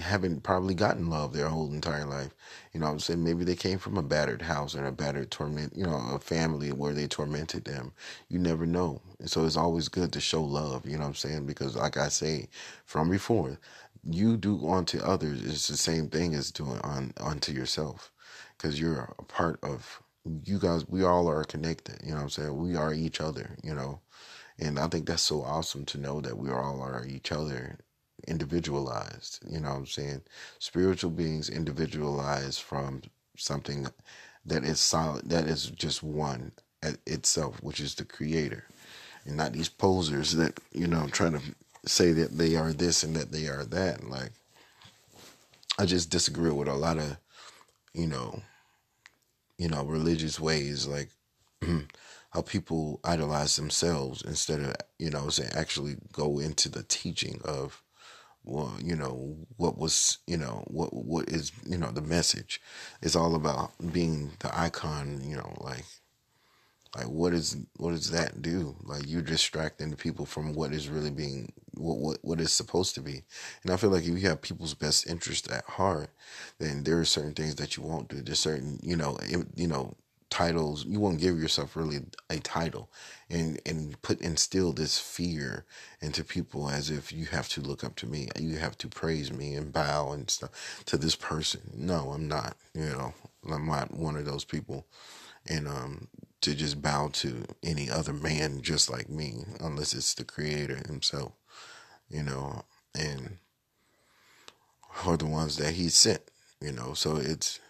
haven't 0.00 0.42
probably 0.42 0.74
gotten 0.74 1.10
love 1.10 1.32
their 1.32 1.48
whole 1.48 1.72
entire 1.72 2.06
life. 2.06 2.34
You 2.72 2.80
know 2.80 2.86
I'm 2.86 2.98
saying? 3.00 3.22
Maybe 3.22 3.44
they 3.44 3.56
came 3.56 3.78
from 3.78 3.96
a 3.96 4.02
battered 4.02 4.42
house 4.42 4.74
or 4.74 4.86
a 4.86 4.92
battered 4.92 5.30
torment, 5.30 5.72
you 5.76 5.84
know, 5.84 5.96
a 6.14 6.18
family 6.18 6.72
where 6.72 6.92
they 6.92 7.06
tormented 7.06 7.64
them. 7.64 7.92
You 8.28 8.38
never 8.38 8.66
know. 8.66 9.00
And 9.18 9.30
so 9.30 9.44
it's 9.44 9.56
always 9.56 9.88
good 9.88 10.12
to 10.12 10.20
show 10.20 10.42
love, 10.42 10.86
you 10.86 10.98
know 10.98 11.04
I'm 11.04 11.14
saying? 11.14 11.46
Because 11.46 11.76
like 11.76 11.96
I 11.96 12.08
say 12.08 12.48
from 12.84 13.10
before, 13.10 13.58
you 14.08 14.36
do 14.36 14.68
unto 14.68 14.98
others 15.00 15.42
is 15.42 15.66
the 15.66 15.76
same 15.76 16.08
thing 16.08 16.34
as 16.34 16.50
doing 16.50 16.80
on 16.80 17.12
unto 17.20 17.52
yourself. 17.52 18.12
Cause 18.58 18.78
you're 18.78 19.14
a 19.18 19.22
part 19.24 19.58
of 19.62 20.00
you 20.44 20.58
guys 20.58 20.88
we 20.88 21.04
all 21.04 21.28
are 21.28 21.44
connected, 21.44 22.00
you 22.04 22.14
know 22.14 22.20
I'm 22.20 22.30
saying? 22.30 22.56
We 22.56 22.76
are 22.76 22.94
each 22.94 23.20
other, 23.20 23.56
you 23.62 23.74
know. 23.74 24.00
And 24.58 24.78
I 24.78 24.88
think 24.88 25.06
that's 25.06 25.22
so 25.22 25.42
awesome 25.42 25.84
to 25.86 25.98
know 25.98 26.20
that 26.20 26.38
we 26.38 26.50
all 26.50 26.80
are 26.82 27.04
each 27.06 27.32
other 27.32 27.78
individualized. 28.28 29.40
You 29.48 29.60
know 29.60 29.70
what 29.70 29.78
I'm 29.78 29.86
saying? 29.86 30.22
Spiritual 30.58 31.10
beings 31.10 31.48
individualized 31.48 32.62
from 32.62 33.02
something 33.36 33.86
that 34.46 34.64
is 34.64 34.80
solid, 34.80 35.28
that 35.30 35.46
is 35.46 35.66
just 35.70 36.02
one 36.02 36.52
itself, 37.06 37.62
which 37.62 37.80
is 37.80 37.94
the 37.94 38.04
creator. 38.04 38.64
And 39.24 39.36
not 39.36 39.52
these 39.52 39.68
posers 39.68 40.32
that, 40.34 40.60
you 40.72 40.86
know, 40.86 41.08
trying 41.08 41.32
to 41.32 41.42
say 41.86 42.12
that 42.12 42.36
they 42.36 42.56
are 42.56 42.72
this 42.72 43.02
and 43.02 43.16
that 43.16 43.32
they 43.32 43.46
are 43.46 43.64
that. 43.64 44.08
Like, 44.08 44.32
I 45.78 45.86
just 45.86 46.10
disagree 46.10 46.50
with 46.50 46.68
a 46.68 46.74
lot 46.74 46.98
of, 46.98 47.16
you 47.94 48.06
know, 48.06 48.42
you 49.56 49.68
know, 49.68 49.84
religious 49.84 50.38
ways. 50.38 50.86
Like, 50.86 51.08
how 52.34 52.42
people 52.42 53.00
idolize 53.04 53.54
themselves 53.56 54.20
instead 54.22 54.60
of 54.60 54.74
you 54.98 55.08
know 55.08 55.30
actually 55.52 55.96
go 56.12 56.40
into 56.40 56.68
the 56.68 56.82
teaching 56.82 57.40
of 57.44 57.82
well 58.44 58.74
you 58.82 58.94
know 58.96 59.36
what 59.56 59.78
was 59.78 60.18
you 60.26 60.36
know 60.36 60.64
what 60.68 60.92
what 60.92 61.28
is 61.28 61.52
you 61.66 61.78
know 61.78 61.90
the 61.90 62.02
message. 62.02 62.60
It's 63.02 63.16
all 63.16 63.34
about 63.34 63.72
being 63.92 64.32
the 64.40 64.56
icon 64.58 65.20
you 65.24 65.36
know 65.36 65.54
like 65.60 65.84
like 66.96 67.08
what 67.08 67.32
is 67.32 67.56
what 67.76 67.90
does 67.90 68.10
that 68.10 68.40
do? 68.40 68.76
Like 68.84 69.08
you're 69.08 69.22
distracting 69.22 69.90
the 69.90 69.96
people 69.96 70.26
from 70.26 70.52
what 70.52 70.72
is 70.72 70.88
really 70.88 71.10
being 71.10 71.52
what 71.74 71.98
what, 71.98 72.18
what 72.22 72.40
is 72.40 72.52
supposed 72.52 72.94
to 72.94 73.00
be. 73.00 73.22
And 73.62 73.72
i 73.72 73.76
feel 73.76 73.90
like 73.90 74.04
if 74.04 74.08
you 74.10 74.28
have 74.28 74.42
people's 74.42 74.74
best 74.74 75.08
interest 75.08 75.50
at 75.50 75.64
heart 75.64 76.10
then 76.58 76.84
there 76.84 76.98
are 77.00 77.04
certain 77.04 77.34
things 77.34 77.56
that 77.56 77.76
you 77.76 77.82
won't 77.82 78.08
do. 78.08 78.22
There's 78.22 78.38
certain 78.38 78.78
you 78.82 78.96
know 78.96 79.18
you 79.56 79.66
know 79.66 79.96
titles 80.34 80.84
you 80.86 81.00
won't 81.00 81.20
give 81.20 81.38
yourself 81.38 81.76
really 81.76 82.00
a 82.30 82.38
title 82.40 82.90
and 83.30 83.60
and 83.66 84.00
put 84.02 84.20
instill 84.20 84.72
this 84.72 84.98
fear 84.98 85.64
into 86.00 86.24
people 86.24 86.68
as 86.68 86.90
if 86.90 87.12
you 87.12 87.26
have 87.26 87.48
to 87.48 87.60
look 87.60 87.84
up 87.84 87.96
to 87.96 88.06
me 88.06 88.28
you 88.38 88.56
have 88.56 88.76
to 88.76 88.88
praise 88.88 89.32
me 89.32 89.54
and 89.54 89.72
bow 89.72 90.12
and 90.12 90.30
stuff 90.30 90.82
to 90.86 90.96
this 90.96 91.16
person 91.16 91.60
no 91.74 92.10
i'm 92.10 92.28
not 92.28 92.56
you 92.74 92.86
know 92.86 93.14
i'm 93.52 93.66
not 93.66 93.94
one 93.94 94.16
of 94.16 94.24
those 94.24 94.44
people 94.44 94.86
and 95.46 95.68
um 95.68 96.08
to 96.44 96.54
just 96.54 96.82
bow 96.82 97.08
to 97.10 97.44
any 97.62 97.90
other 97.90 98.12
man 98.12 98.60
just 98.60 98.90
like 98.90 99.08
me, 99.08 99.44
unless 99.60 99.94
it's 99.94 100.12
the 100.12 100.24
creator 100.24 100.76
himself, 100.86 101.32
you 102.10 102.22
know, 102.22 102.64
and 102.94 103.38
or 105.06 105.16
the 105.16 105.24
ones 105.24 105.56
that 105.56 105.72
he 105.72 105.88
sent, 105.88 106.20
you 106.60 106.70
know. 106.70 106.92
So 106.92 107.16
it's 107.16 107.60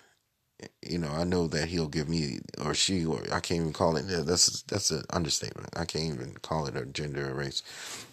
you 0.83 0.99
know, 0.99 1.11
I 1.11 1.25
know 1.25 1.47
that 1.49 1.69
he'll 1.69 1.89
give 1.89 2.09
me 2.09 2.41
or 2.65 2.75
she 2.75 3.05
or 3.05 3.23
I 3.33 3.41
can't 3.41 3.61
even 3.61 3.73
call 3.73 3.97
it 3.97 4.07
that's 4.27 4.63
that's 4.63 4.91
an 4.91 5.05
understatement. 5.11 5.71
I 5.77 5.85
can't 5.85 6.15
even 6.15 6.35
call 6.43 6.67
it 6.67 6.77
a 6.77 6.87
gender 6.87 7.31
or 7.31 7.35
race. 7.35 7.63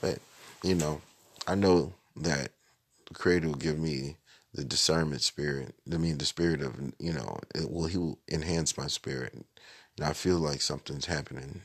But, 0.01 0.19
you 0.63 0.75
know, 0.75 1.01
I 1.47 1.55
know 1.55 1.93
that 2.17 2.49
the 3.07 3.15
creator 3.15 3.47
will 3.47 3.55
give 3.55 3.79
me 3.79 4.17
the 4.53 4.63
discernment 4.63 5.21
spirit. 5.21 5.75
I 5.93 5.97
mean 5.97 6.17
the 6.19 6.25
spirit 6.25 6.61
of 6.61 6.75
you 6.99 7.13
know, 7.13 7.39
it 7.55 7.71
will 7.71 7.87
he 7.87 7.97
will 7.97 8.19
enhance 8.31 8.77
my 8.77 8.87
spirit. 8.87 9.33
And 9.33 10.07
I 10.07 10.13
feel 10.13 10.37
like 10.37 10.61
something's 10.61 11.05
happening 11.07 11.63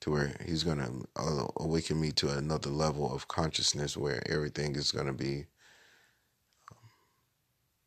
to 0.00 0.10
where 0.10 0.36
he's 0.44 0.64
gonna 0.64 0.90
uh, 1.16 1.46
awaken 1.58 2.00
me 2.00 2.12
to 2.12 2.30
another 2.30 2.70
level 2.70 3.14
of 3.14 3.28
consciousness 3.28 3.96
where 3.96 4.22
everything 4.30 4.76
is 4.76 4.92
gonna 4.92 5.12
be 5.14 5.46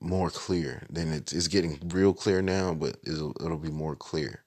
more 0.02 0.30
clear. 0.30 0.84
Then 0.90 1.10
it's, 1.14 1.34
it's 1.34 1.48
getting 1.48 1.80
real 1.88 2.14
clear 2.14 2.42
now, 2.42 2.74
but 2.74 2.98
it'll, 3.06 3.36
it'll 3.44 3.58
be 3.58 3.72
more 3.72 3.96
clear, 3.96 4.44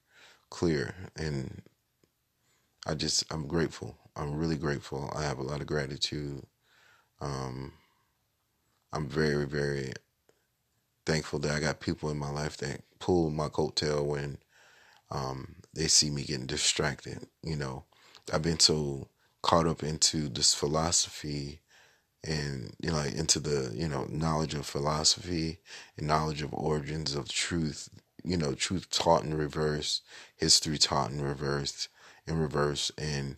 clear. 0.51 0.95
And 1.17 1.63
I 2.87 2.95
just, 2.95 3.25
I'm 3.33 3.49
grateful. 3.49 3.97
I'm 4.17 4.37
really 4.37 4.57
grateful. 4.57 5.13
I 5.17 5.25
have 5.25 5.39
a 5.39 5.45
lot 5.45 5.61
of 5.63 5.67
gratitude. 5.69 6.45
Um, 7.21 7.73
I'm 8.93 9.09
very, 9.09 9.47
very 9.47 9.93
thankful 11.07 11.39
that 11.41 11.53
I 11.53 11.61
got 11.61 11.81
people 11.81 12.11
in 12.11 12.19
my 12.19 12.31
life 12.31 12.57
that 12.59 12.83
pull 13.01 13.31
my 13.31 13.49
coattail 13.49 14.05
when 14.07 14.39
um, 15.11 15.57
they 15.75 15.89
see 15.89 16.11
me 16.11 16.25
getting 16.25 16.47
distracted. 16.47 17.27
You 17.43 17.57
know, 17.57 17.85
I've 18.33 18.43
been 18.43 18.61
so 18.61 19.09
caught 19.43 19.67
up 19.67 19.83
into 19.83 20.29
this 20.29 20.55
philosophy 20.55 21.61
and 22.25 22.75
you 22.81 22.91
know 22.91 22.97
like 22.97 23.15
into 23.15 23.41
the 23.41 23.73
you 23.75 23.89
know 23.89 24.05
knowledge 24.11 24.55
of 24.55 24.67
philosophy 24.67 25.59
and 25.97 26.07
knowledge 26.07 26.43
of 26.43 26.53
origins 26.53 27.15
of 27.15 27.29
truth 27.29 27.89
you 28.23 28.37
know 28.37 28.53
truth 28.55 28.91
taught 28.91 29.25
in 29.25 29.35
reverse 29.35 30.03
history 30.37 30.77
taught 30.77 31.11
in 31.11 31.23
reverse 31.23 31.89
in 32.27 32.39
reverse 32.39 32.91
and 32.99 33.37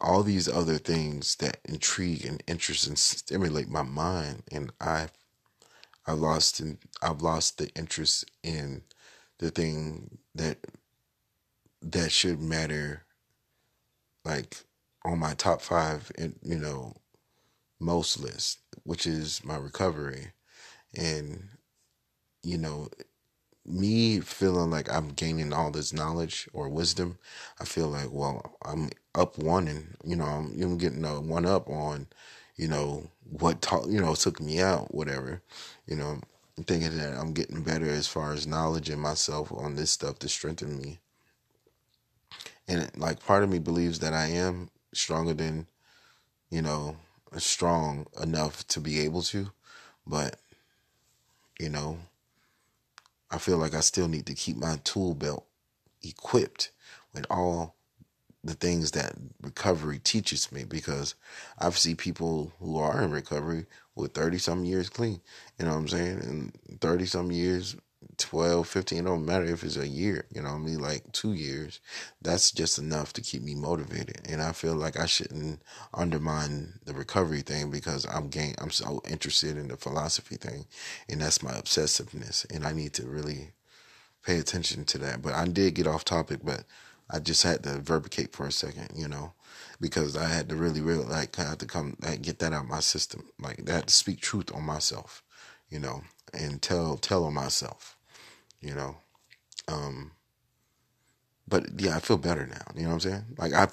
all 0.00 0.22
these 0.22 0.48
other 0.48 0.78
things 0.78 1.36
that 1.36 1.58
intrigue 1.64 2.24
and 2.24 2.42
interest 2.46 2.86
and 2.86 2.98
stimulate 2.98 3.68
my 3.68 3.82
mind 3.82 4.42
and 4.50 4.72
i 4.80 5.08
i 6.06 6.12
lost 6.12 6.60
in 6.60 6.78
i've 7.02 7.22
lost 7.22 7.58
the 7.58 7.68
interest 7.76 8.24
in 8.42 8.82
the 9.38 9.50
thing 9.50 10.18
that 10.34 10.58
that 11.82 12.10
should 12.10 12.40
matter 12.40 13.02
like 14.24 14.64
on 15.04 15.18
my 15.18 15.34
top 15.34 15.60
five 15.60 16.10
and 16.16 16.36
you 16.42 16.58
know 16.58 16.94
most 17.80 18.20
list, 18.20 18.60
which 18.84 19.06
is 19.06 19.44
my 19.44 19.56
recovery. 19.56 20.32
And, 20.96 21.48
you 22.42 22.58
know, 22.58 22.88
me 23.66 24.20
feeling 24.20 24.70
like 24.70 24.92
I'm 24.92 25.08
gaining 25.10 25.52
all 25.52 25.70
this 25.70 25.92
knowledge 25.92 26.48
or 26.52 26.68
wisdom, 26.68 27.18
I 27.60 27.64
feel 27.64 27.88
like, 27.88 28.08
well, 28.10 28.56
I'm 28.64 28.90
up 29.14 29.38
one 29.38 29.68
and, 29.68 29.96
you 30.04 30.16
know, 30.16 30.24
I'm, 30.24 30.60
I'm 30.62 30.78
getting 30.78 31.04
a 31.04 31.20
one 31.20 31.46
up 31.46 31.68
on, 31.68 32.06
you 32.56 32.68
know, 32.68 33.10
what 33.30 33.62
taught, 33.62 33.88
you 33.88 34.00
know, 34.00 34.14
took 34.14 34.40
me 34.40 34.60
out, 34.60 34.94
whatever, 34.94 35.42
you 35.86 35.96
know, 35.96 36.20
thinking 36.66 36.96
that 36.98 37.14
I'm 37.14 37.32
getting 37.32 37.62
better 37.62 37.88
as 37.88 38.06
far 38.06 38.32
as 38.32 38.46
knowledge 38.46 38.90
in 38.90 39.00
myself 39.00 39.50
on 39.52 39.76
this 39.76 39.90
stuff 39.90 40.18
to 40.20 40.28
strengthen 40.28 40.78
me. 40.78 41.00
And 42.68 42.90
like 42.96 43.24
part 43.24 43.42
of 43.42 43.50
me 43.50 43.58
believes 43.58 43.98
that 44.00 44.12
I 44.12 44.26
am 44.26 44.70
stronger 44.92 45.34
than, 45.34 45.66
you 46.50 46.62
know, 46.62 46.96
strong 47.40 48.06
enough 48.22 48.66
to 48.68 48.80
be 48.80 49.00
able 49.00 49.22
to, 49.22 49.50
but 50.06 50.36
you 51.58 51.68
know, 51.68 51.98
I 53.30 53.38
feel 53.38 53.58
like 53.58 53.74
I 53.74 53.80
still 53.80 54.08
need 54.08 54.26
to 54.26 54.34
keep 54.34 54.56
my 54.56 54.78
tool 54.84 55.14
belt 55.14 55.46
equipped 56.02 56.70
with 57.12 57.26
all 57.30 57.76
the 58.42 58.54
things 58.54 58.90
that 58.90 59.14
recovery 59.40 59.98
teaches 59.98 60.52
me 60.52 60.64
because 60.64 61.14
I've 61.58 61.78
seen 61.78 61.96
people 61.96 62.52
who 62.60 62.78
are 62.78 63.02
in 63.02 63.10
recovery 63.10 63.66
with 63.94 64.12
30 64.12 64.38
some 64.38 64.64
years 64.64 64.90
clean, 64.90 65.20
you 65.58 65.64
know 65.64 65.72
what 65.72 65.78
I'm 65.78 65.88
saying? 65.88 66.18
And 66.20 66.80
30 66.80 67.06
some 67.06 67.32
years 67.32 67.76
12, 68.18 68.66
15, 68.66 68.98
it 68.98 69.02
don't 69.02 69.26
matter 69.26 69.44
if 69.44 69.64
it's 69.64 69.76
a 69.76 69.86
year, 69.86 70.26
you 70.34 70.42
know 70.42 70.50
I 70.50 70.58
mean? 70.58 70.78
Like 70.78 71.10
two 71.12 71.32
years. 71.32 71.80
That's 72.22 72.50
just 72.50 72.78
enough 72.78 73.12
to 73.14 73.20
keep 73.20 73.42
me 73.42 73.54
motivated. 73.54 74.20
And 74.28 74.42
I 74.42 74.52
feel 74.52 74.74
like 74.74 74.98
I 74.98 75.06
shouldn't 75.06 75.62
undermine 75.92 76.80
the 76.84 76.94
recovery 76.94 77.42
thing 77.42 77.70
because 77.70 78.06
I'm 78.06 78.28
gain 78.28 78.54
I'm 78.58 78.70
so 78.70 79.00
interested 79.08 79.56
in 79.56 79.68
the 79.68 79.76
philosophy 79.76 80.36
thing. 80.36 80.66
And 81.08 81.20
that's 81.20 81.42
my 81.42 81.52
obsessiveness. 81.52 82.44
And 82.54 82.66
I 82.66 82.72
need 82.72 82.92
to 82.94 83.06
really 83.06 83.52
pay 84.24 84.38
attention 84.38 84.84
to 84.86 84.98
that. 84.98 85.22
But 85.22 85.34
I 85.34 85.44
did 85.46 85.74
get 85.74 85.86
off 85.86 86.04
topic, 86.04 86.40
but 86.42 86.64
I 87.10 87.18
just 87.18 87.42
had 87.42 87.62
to 87.64 87.80
verbicate 87.80 88.32
for 88.34 88.46
a 88.46 88.52
second, 88.52 88.90
you 88.94 89.08
know, 89.08 89.34
because 89.80 90.16
I 90.16 90.28
had 90.28 90.48
to 90.48 90.56
really, 90.56 90.80
really 90.80 91.04
like 91.04 91.38
I 91.38 91.50
had 91.50 91.58
to 91.60 91.66
come 91.66 91.96
like, 92.00 92.22
get 92.22 92.38
that 92.38 92.52
out 92.52 92.64
of 92.64 92.70
my 92.70 92.80
system. 92.80 93.28
Like 93.38 93.66
that 93.66 93.88
to 93.88 93.94
speak 93.94 94.20
truth 94.20 94.54
on 94.54 94.64
myself, 94.64 95.22
you 95.68 95.78
know, 95.78 96.02
and 96.32 96.62
tell 96.62 96.96
tell 96.96 97.24
on 97.24 97.34
myself 97.34 97.96
you 98.64 98.74
know. 98.74 98.96
Um, 99.68 100.12
but 101.46 101.66
yeah, 101.80 101.96
I 101.96 102.00
feel 102.00 102.16
better 102.16 102.46
now. 102.46 102.62
You 102.74 102.82
know 102.82 102.88
what 102.88 102.94
I'm 102.94 103.00
saying? 103.00 103.24
Like 103.38 103.52
I, 103.52 103.66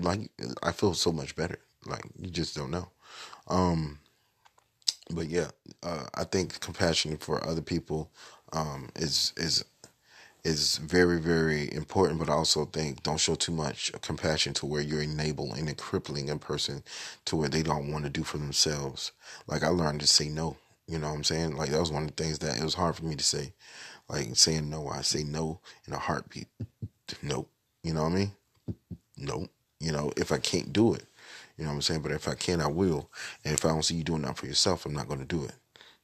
like 0.00 0.30
I 0.62 0.72
feel 0.72 0.94
so 0.94 1.12
much 1.12 1.34
better. 1.36 1.58
Like 1.86 2.04
you 2.18 2.30
just 2.30 2.56
don't 2.56 2.70
know. 2.70 2.88
Um, 3.48 3.98
but 5.10 5.28
yeah, 5.28 5.48
uh, 5.82 6.04
I 6.14 6.24
think 6.24 6.60
compassion 6.60 7.16
for 7.16 7.44
other 7.46 7.62
people 7.62 8.10
um, 8.52 8.88
is 8.96 9.32
is 9.36 9.64
is 10.44 10.78
very 10.78 11.20
very 11.20 11.72
important. 11.74 12.18
But 12.20 12.28
I 12.28 12.34
also 12.34 12.66
think 12.66 13.02
don't 13.02 13.20
show 13.20 13.34
too 13.34 13.52
much 13.52 13.92
compassion 14.02 14.54
to 14.54 14.66
where 14.66 14.82
you're 14.82 15.02
enabling 15.02 15.68
and 15.68 15.76
crippling 15.78 16.30
a 16.30 16.36
person 16.38 16.84
to 17.26 17.36
where 17.36 17.48
they 17.48 17.62
don't 17.62 17.90
want 17.92 18.04
to 18.04 18.10
do 18.10 18.22
for 18.22 18.38
themselves. 18.38 19.12
Like 19.46 19.62
I 19.64 19.68
learned 19.68 20.00
to 20.00 20.06
say 20.06 20.28
no. 20.28 20.56
You 20.86 20.98
know 20.98 21.08
what 21.08 21.16
I'm 21.16 21.24
saying? 21.24 21.56
Like 21.56 21.70
that 21.70 21.80
was 21.80 21.92
one 21.92 22.04
of 22.04 22.14
the 22.14 22.22
things 22.22 22.38
that 22.40 22.58
it 22.58 22.64
was 22.64 22.74
hard 22.74 22.96
for 22.96 23.04
me 23.04 23.16
to 23.16 23.24
say. 23.24 23.52
Like 24.08 24.34
saying 24.36 24.70
no, 24.70 24.88
I 24.88 25.02
say 25.02 25.22
no 25.22 25.60
in 25.86 25.92
a 25.92 25.98
heartbeat. 25.98 26.48
nope. 27.22 27.48
You 27.82 27.94
know 27.94 28.04
what 28.04 28.12
I 28.12 28.16
mean? 28.16 28.32
Nope. 29.16 29.50
You 29.80 29.92
know, 29.92 30.12
if 30.16 30.32
I 30.32 30.38
can't 30.38 30.72
do 30.72 30.94
it, 30.94 31.04
you 31.56 31.64
know 31.64 31.70
what 31.70 31.76
I'm 31.76 31.82
saying? 31.82 32.02
But 32.02 32.12
if 32.12 32.26
I 32.28 32.34
can, 32.34 32.60
I 32.60 32.66
will. 32.66 33.10
And 33.44 33.54
if 33.54 33.64
I 33.64 33.68
don't 33.68 33.84
see 33.84 33.94
you 33.96 34.04
doing 34.04 34.22
that 34.22 34.36
for 34.36 34.46
yourself, 34.46 34.86
I'm 34.86 34.94
not 34.94 35.08
going 35.08 35.20
to 35.20 35.26
do 35.26 35.44
it. 35.44 35.54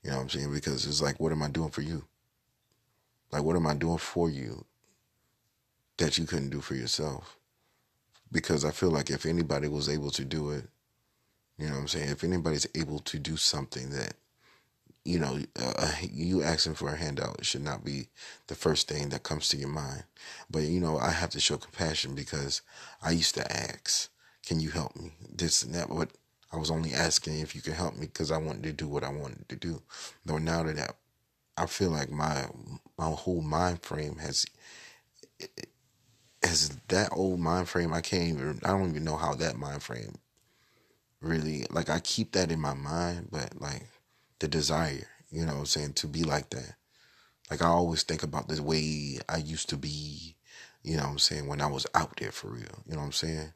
You 0.02 0.10
know 0.10 0.16
what 0.16 0.22
I'm 0.24 0.28
saying? 0.30 0.52
Because 0.52 0.86
it's 0.86 1.02
like, 1.02 1.18
what 1.18 1.32
am 1.32 1.42
I 1.42 1.48
doing 1.48 1.70
for 1.70 1.80
you? 1.80 2.04
Like, 3.32 3.42
what 3.42 3.56
am 3.56 3.66
I 3.66 3.74
doing 3.74 3.98
for 3.98 4.30
you 4.30 4.64
that 5.96 6.18
you 6.18 6.26
couldn't 6.26 6.50
do 6.50 6.60
for 6.60 6.74
yourself? 6.74 7.36
Because 8.30 8.64
I 8.64 8.70
feel 8.70 8.90
like 8.90 9.10
if 9.10 9.26
anybody 9.26 9.68
was 9.68 9.88
able 9.88 10.10
to 10.10 10.24
do 10.24 10.50
it, 10.50 10.68
you 11.58 11.66
know 11.66 11.74
what 11.74 11.80
I'm 11.80 11.88
saying? 11.88 12.10
If 12.10 12.24
anybody's 12.24 12.66
able 12.74 12.98
to 13.00 13.18
do 13.18 13.36
something 13.36 13.90
that 13.90 14.14
you 15.04 15.18
know, 15.18 15.38
uh, 15.56 15.92
you 16.10 16.42
asking 16.42 16.74
for 16.74 16.90
a 16.90 16.96
handout 16.96 17.44
should 17.44 17.64
not 17.64 17.84
be 17.84 18.08
the 18.46 18.54
first 18.54 18.88
thing 18.88 19.10
that 19.10 19.22
comes 19.22 19.48
to 19.48 19.56
your 19.56 19.68
mind. 19.68 20.04
But, 20.50 20.64
you 20.64 20.80
know, 20.80 20.98
I 20.98 21.10
have 21.10 21.30
to 21.30 21.40
show 21.40 21.56
compassion 21.56 22.14
because 22.14 22.62
I 23.02 23.10
used 23.10 23.34
to 23.36 23.52
ask, 23.52 24.10
can 24.46 24.60
you 24.60 24.70
help 24.70 24.96
me? 24.96 25.12
This 25.34 25.62
and 25.62 25.74
that. 25.74 25.88
But 25.88 26.10
I 26.52 26.56
was 26.56 26.70
only 26.70 26.92
asking 26.92 27.40
if 27.40 27.54
you 27.54 27.62
could 27.62 27.74
help 27.74 27.96
me 27.96 28.06
because 28.06 28.30
I 28.30 28.38
wanted 28.38 28.62
to 28.64 28.72
do 28.72 28.88
what 28.88 29.04
I 29.04 29.10
wanted 29.10 29.48
to 29.48 29.56
do. 29.56 29.82
Though 30.24 30.38
now 30.38 30.62
that 30.62 30.96
I 31.56 31.66
feel 31.66 31.90
like 31.90 32.10
my 32.10 32.46
my 32.98 33.10
whole 33.10 33.42
mind 33.42 33.82
frame 33.82 34.16
has 34.16 34.46
has 36.42 36.70
that 36.88 37.10
old 37.12 37.40
mind 37.40 37.68
frame. 37.68 37.92
I 37.92 38.00
can't 38.00 38.28
even. 38.28 38.60
I 38.64 38.68
don't 38.68 38.90
even 38.90 39.04
know 39.04 39.16
how 39.16 39.34
that 39.34 39.56
mind 39.56 39.82
frame 39.82 40.14
really 41.20 41.66
like. 41.70 41.88
I 41.90 42.00
keep 42.00 42.32
that 42.32 42.52
in 42.52 42.60
my 42.60 42.74
mind, 42.74 43.28
but 43.30 43.60
like 43.60 43.88
the 44.44 44.48
desire, 44.48 45.08
you 45.30 45.46
know 45.46 45.54
I'm 45.54 45.66
saying, 45.66 45.94
to 45.94 46.06
be 46.06 46.22
like 46.22 46.50
that. 46.50 46.74
Like 47.50 47.62
I 47.62 47.66
always 47.66 48.02
think 48.02 48.22
about 48.22 48.46
the 48.48 48.62
way 48.62 49.18
I 49.26 49.38
used 49.38 49.70
to 49.70 49.76
be, 49.78 50.36
you 50.82 50.98
know 50.98 51.04
I'm 51.04 51.18
saying, 51.18 51.46
when 51.46 51.62
I 51.62 51.66
was 51.66 51.86
out 51.94 52.18
there 52.18 52.30
for 52.30 52.48
real. 52.48 52.82
You 52.86 52.92
know 52.92 52.98
what 52.98 53.06
I'm 53.06 53.12
saying? 53.12 53.54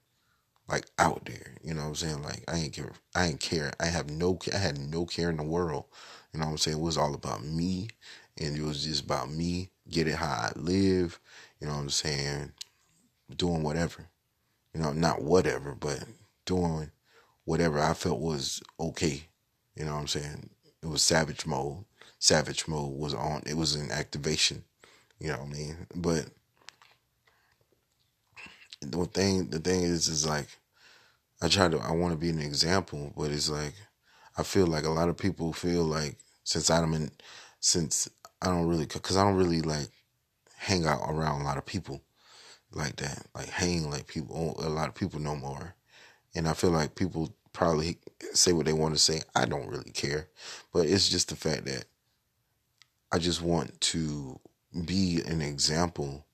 Like 0.66 0.87
out 0.99 1.26
there. 1.26 1.57
You 1.62 1.75
know 1.75 1.83
what 1.83 1.88
I'm 1.88 1.95
saying? 1.97 2.23
Like 2.23 2.42
I 2.49 2.57
ain't 2.57 2.73
care 2.73 2.92
I 3.14 3.26
ain't 3.26 3.40
care. 3.40 3.71
I 3.78 3.87
have 3.87 4.09
no 4.09 4.38
I 4.52 4.57
had 4.57 4.78
no 4.78 5.04
care 5.04 5.28
in 5.28 5.37
the 5.37 5.42
world. 5.42 5.85
You 6.33 6.40
know 6.40 6.47
what 6.47 6.52
I'm 6.52 6.59
saying? 6.59 6.78
It 6.78 6.83
was 6.83 6.97
all 6.97 7.14
about 7.14 7.45
me 7.45 7.88
and 8.40 8.57
it 8.57 8.62
was 8.62 8.85
just 8.85 9.04
about 9.04 9.30
me, 9.30 9.71
get 9.90 10.09
it 10.09 10.14
how 10.14 10.26
I 10.49 10.52
live, 10.57 11.21
you 11.61 11.66
know 11.66 11.75
what 11.75 11.80
I'm 11.80 11.90
saying, 11.90 12.52
doing 13.37 13.62
whatever. 13.62 14.07
You 14.73 14.80
know, 14.80 14.92
not 14.92 15.21
whatever, 15.21 15.75
but 15.75 16.04
doing 16.47 16.92
whatever 17.45 17.78
I 17.78 17.92
felt 17.92 18.21
was 18.21 18.62
okay. 18.80 19.25
You 19.76 19.85
know 19.85 19.95
what 19.95 20.00
I'm 20.00 20.07
saying? 20.09 20.50
It 20.82 20.87
was 20.87 21.02
savage 21.02 21.47
mode. 21.47 21.85
Savage 22.18 22.66
mode 22.66 22.99
was 22.99 23.14
on. 23.14 23.42
It 23.47 23.56
was 23.56 23.76
in 23.76 23.90
activation. 23.90 24.64
You 25.18 25.28
know 25.28 25.38
what 25.38 25.49
I 25.49 25.52
mean? 25.52 25.87
But 25.94 26.26
the 28.80 29.04
thing 29.06 29.49
the 29.50 29.58
thing 29.58 29.82
is 29.82 30.08
is 30.08 30.26
like 30.26 30.47
I 31.40 31.49
try 31.49 31.68
to 31.68 31.78
I 31.78 31.92
want 31.92 32.12
to 32.12 32.18
be 32.18 32.30
an 32.30 32.40
example, 32.40 33.12
but 33.16 33.30
it's 33.30 33.50
like 33.50 33.75
I 34.37 34.42
feel 34.42 34.66
like 34.66 34.85
a 34.85 34.90
lot 34.90 35.08
of 35.08 35.16
people 35.16 35.52
feel 35.52 35.85
like 35.85 36.16
since 36.44 36.70
I'm 36.70 36.94
in 36.94 37.11
since 37.61 38.08
I 38.40 38.47
don't 38.47 38.66
really 38.66 38.87
because 38.87 39.16
I 39.16 39.25
don't 39.25 39.37
really 39.37 39.62
like 39.62 39.88
hang 40.56 40.87
out 40.87 41.02
around 41.08 41.40
a 41.40 41.44
lot 41.44 41.58
of 41.58 41.66
people 41.66 42.02
like 42.73 42.97
that, 42.97 43.26
like 43.35 43.49
hang 43.49 43.90
like 43.90 44.06
people 44.06 44.56
a 44.61 44.68
lot 44.68 44.88
of 44.88 44.94
people 44.94 45.20
no 45.20 45.35
more, 45.35 45.75
and 46.35 46.49
I 46.49 46.52
feel 46.52 46.70
like 46.70 46.94
people 46.94 47.35
probably 47.58 47.98
say 48.34 48.52
what 48.52 48.66
they 48.66 48.72
want 48.72 48.94
to 48.94 49.00
say. 49.00 49.20
I 49.34 49.44
don't 49.44 49.66
really 49.66 49.90
care, 49.90 50.28
but 50.72 50.86
it's 50.86 51.08
just 51.08 51.28
the 51.28 51.34
fact 51.34 51.64
that 51.64 51.86
I 53.10 53.18
just 53.18 53.42
want 53.42 53.80
to 53.80 54.38
be 54.84 55.20
an 55.26 55.42
example 55.42 56.24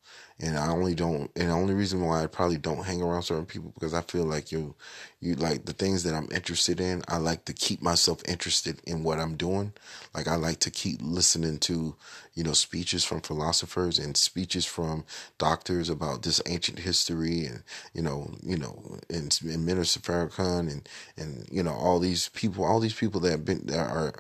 and 0.41 0.59
I 0.59 0.69
only 0.71 0.95
don't 0.95 1.31
and 1.37 1.49
the 1.51 1.55
only 1.55 1.75
reason 1.75 2.03
why 2.03 2.23
I 2.23 2.27
probably 2.27 2.59
don't 2.59 2.85
hang 2.85 3.03
around 3.03 3.23
certain 3.23 3.47
people 3.47 3.73
because 3.75 3.95
I 3.95 4.01
feel 4.03 4.25
like 4.25 4.51
you 4.51 4.75
you 5.21 5.37
like 5.37 5.65
the 5.65 5.73
things 5.73 6.03
that 6.03 6.15
I'm 6.15 6.29
interested 6.33 6.81
in 6.81 7.03
I 7.09 7.19
like 7.19 7.45
to 7.47 7.53
keep 7.53 7.81
myself 7.81 8.21
interested 8.29 8.81
in 8.85 9.05
what 9.05 9.21
I'm 9.21 9.37
doing 9.37 9.73
like 10.15 10.27
I 10.29 10.35
like 10.37 10.59
to 10.61 10.71
keep 10.71 11.01
listening 11.03 11.59
to 11.61 11.95
you 12.35 12.45
know 12.45 12.53
speeches 12.53 13.05
from 13.05 13.21
philosophers 13.21 13.99
and 13.99 14.17
speeches 14.17 14.67
from 14.67 15.05
doctors 15.39 15.89
about 15.89 16.23
this 16.23 16.43
ancient 16.47 16.81
history 16.81 17.47
and 17.47 17.63
you 17.95 18.03
know 18.03 18.35
you 18.43 18.59
know 18.59 18.99
and, 19.11 19.39
and 19.45 19.65
Minister 19.65 20.01
Farrakhan 20.01 20.71
and 20.71 20.89
and 21.17 21.49
you 21.51 21.63
know 21.63 21.75
all 21.75 22.01
these 22.01 22.29
people 22.31 22.65
all 22.65 22.81
these 22.81 22.95
people 22.95 23.21
that 23.21 23.31
have 23.31 23.45
been 23.45 23.67
that 23.67 23.79
are 23.89 24.15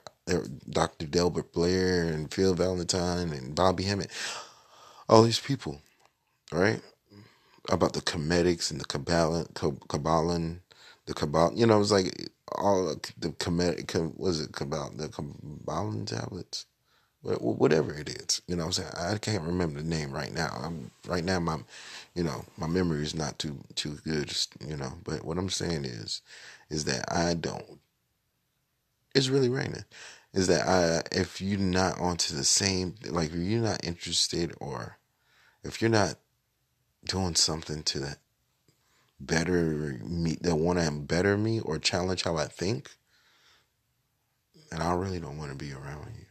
Dr. 0.70 1.06
Delbert 1.06 1.52
Blair 1.52 2.04
and 2.04 2.32
Phil 2.32 2.54
Valentine 2.54 3.30
and 3.30 3.54
Bobby 3.54 3.82
Hemmitt 3.84 4.10
all 5.08 5.22
these 5.22 5.40
people 5.40 5.80
right? 6.52 6.80
About 7.70 7.94
the 7.94 8.00
Kemetics 8.00 8.70
and 8.70 8.80
the 8.80 8.84
Kabbalah, 8.84 9.46
Kabbalah, 9.54 10.56
the 11.06 11.14
Kabbalah. 11.14 11.54
You 11.54 11.66
know, 11.66 11.76
it 11.76 11.80
was 11.80 11.92
like 11.92 12.30
all 12.56 12.94
the 13.18 13.30
Kemetic. 13.30 14.16
Was 14.16 14.40
it 14.40 14.52
Kabbalah? 14.52 14.90
The 14.96 15.08
Kabbalah 15.08 16.04
tablets, 16.04 16.66
whatever 17.22 17.94
it 17.94 18.08
is. 18.08 18.42
You 18.48 18.56
know, 18.56 18.64
I'm 18.66 18.72
saying 18.72 18.90
I 18.96 19.16
can't 19.18 19.44
remember 19.44 19.80
the 19.80 19.88
name 19.88 20.12
right 20.12 20.32
now. 20.32 20.60
I'm 20.62 20.90
right 21.06 21.24
now. 21.24 21.40
My, 21.40 21.58
you 22.14 22.24
know, 22.24 22.44
my 22.58 22.66
memory 22.66 23.02
is 23.02 23.14
not 23.14 23.38
too 23.38 23.58
too 23.74 23.98
good. 24.04 24.36
You 24.66 24.76
know, 24.76 24.92
but 25.04 25.24
what 25.24 25.38
I'm 25.38 25.50
saying 25.50 25.84
is, 25.86 26.22
is 26.70 26.84
that 26.84 27.04
I 27.14 27.34
don't. 27.34 27.80
It's 29.14 29.28
really 29.30 29.48
raining. 29.48 29.84
Is 30.34 30.48
that 30.48 30.68
I 30.68 31.02
if 31.16 31.40
you're 31.40 31.58
not 31.58 32.00
onto 32.00 32.34
the 32.36 32.44
same 32.44 32.96
like 33.08 33.30
if 33.30 33.36
you're 33.36 33.62
not 33.62 33.84
interested 33.84 34.54
or 34.60 34.98
if 35.64 35.82
you're 35.82 35.90
not 35.90 36.16
doing 37.06 37.34
something 37.34 37.82
to 37.84 38.00
that 38.00 38.18
better 39.20 39.98
me 40.04 40.36
that 40.42 40.56
want 40.56 40.78
to 40.78 40.90
better 40.90 41.36
me 41.36 41.60
or 41.60 41.78
challenge 41.78 42.24
how 42.24 42.36
I 42.36 42.46
think, 42.46 42.90
and 44.70 44.82
I 44.82 44.92
really 44.94 45.20
don't 45.20 45.38
want 45.38 45.50
to 45.50 45.56
be 45.56 45.72
around 45.72 46.14
you. 46.16 46.26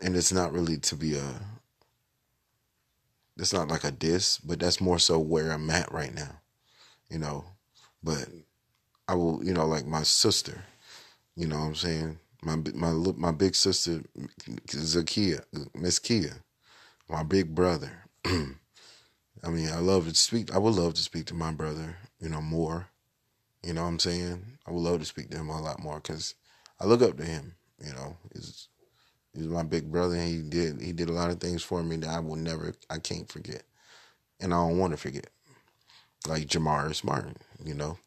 And 0.00 0.16
it's 0.16 0.32
not 0.32 0.52
really 0.52 0.78
to 0.78 0.96
be 0.96 1.16
a 1.16 1.40
it's 3.36 3.52
not 3.52 3.68
like 3.68 3.84
a 3.84 3.90
diss, 3.90 4.38
but 4.38 4.60
that's 4.60 4.80
more 4.80 4.98
so 4.98 5.18
where 5.18 5.52
I'm 5.52 5.70
at 5.70 5.90
right 5.92 6.14
now. 6.14 6.40
You 7.08 7.18
know, 7.18 7.44
but 8.02 8.28
I 9.08 9.14
will, 9.14 9.44
you 9.44 9.52
know, 9.52 9.66
like 9.66 9.86
my 9.86 10.02
sister, 10.02 10.64
you 11.36 11.46
know 11.46 11.58
what 11.58 11.66
I'm 11.66 11.74
saying? 11.74 12.18
My 12.42 12.56
my 12.74 12.90
my 12.92 13.30
big 13.30 13.54
sister 13.54 14.02
Zakia, 14.66 15.42
Miss 15.74 15.98
Kia, 15.98 16.36
my 17.08 17.22
big 17.22 17.54
brother. 17.54 17.92
I 19.44 19.48
mean, 19.48 19.68
I 19.68 19.78
love 19.78 20.08
to 20.08 20.14
speak. 20.14 20.54
I 20.54 20.58
would 20.58 20.74
love 20.74 20.94
to 20.94 21.00
speak 21.02 21.26
to 21.26 21.34
my 21.34 21.52
brother, 21.52 21.96
you 22.20 22.28
know, 22.28 22.40
more. 22.40 22.88
You 23.62 23.74
know 23.74 23.82
what 23.82 23.88
I'm 23.88 23.98
saying? 23.98 24.58
I 24.66 24.70
would 24.72 24.80
love 24.80 25.00
to 25.00 25.06
speak 25.06 25.30
to 25.30 25.36
him 25.36 25.48
a 25.48 25.60
lot 25.60 25.80
more 25.80 26.00
because 26.00 26.34
I 26.80 26.86
look 26.86 27.02
up 27.02 27.16
to 27.18 27.24
him. 27.24 27.54
You 27.84 27.92
know, 27.92 28.16
he's 28.34 28.68
he's 29.34 29.46
my 29.46 29.62
big 29.62 29.90
brother. 29.90 30.16
And 30.16 30.28
he 30.28 30.42
did 30.42 30.80
he 30.80 30.92
did 30.92 31.08
a 31.08 31.12
lot 31.12 31.30
of 31.30 31.40
things 31.40 31.62
for 31.62 31.82
me 31.82 31.96
that 31.96 32.08
I 32.08 32.20
will 32.20 32.36
never, 32.36 32.74
I 32.90 32.98
can't 32.98 33.30
forget, 33.30 33.62
and 34.40 34.52
I 34.52 34.56
don't 34.56 34.78
want 34.78 34.92
to 34.92 34.96
forget. 34.96 35.28
Like 36.28 36.46
Jamar 36.46 37.02
Martin, 37.04 37.36
you 37.64 37.74
know, 37.74 37.98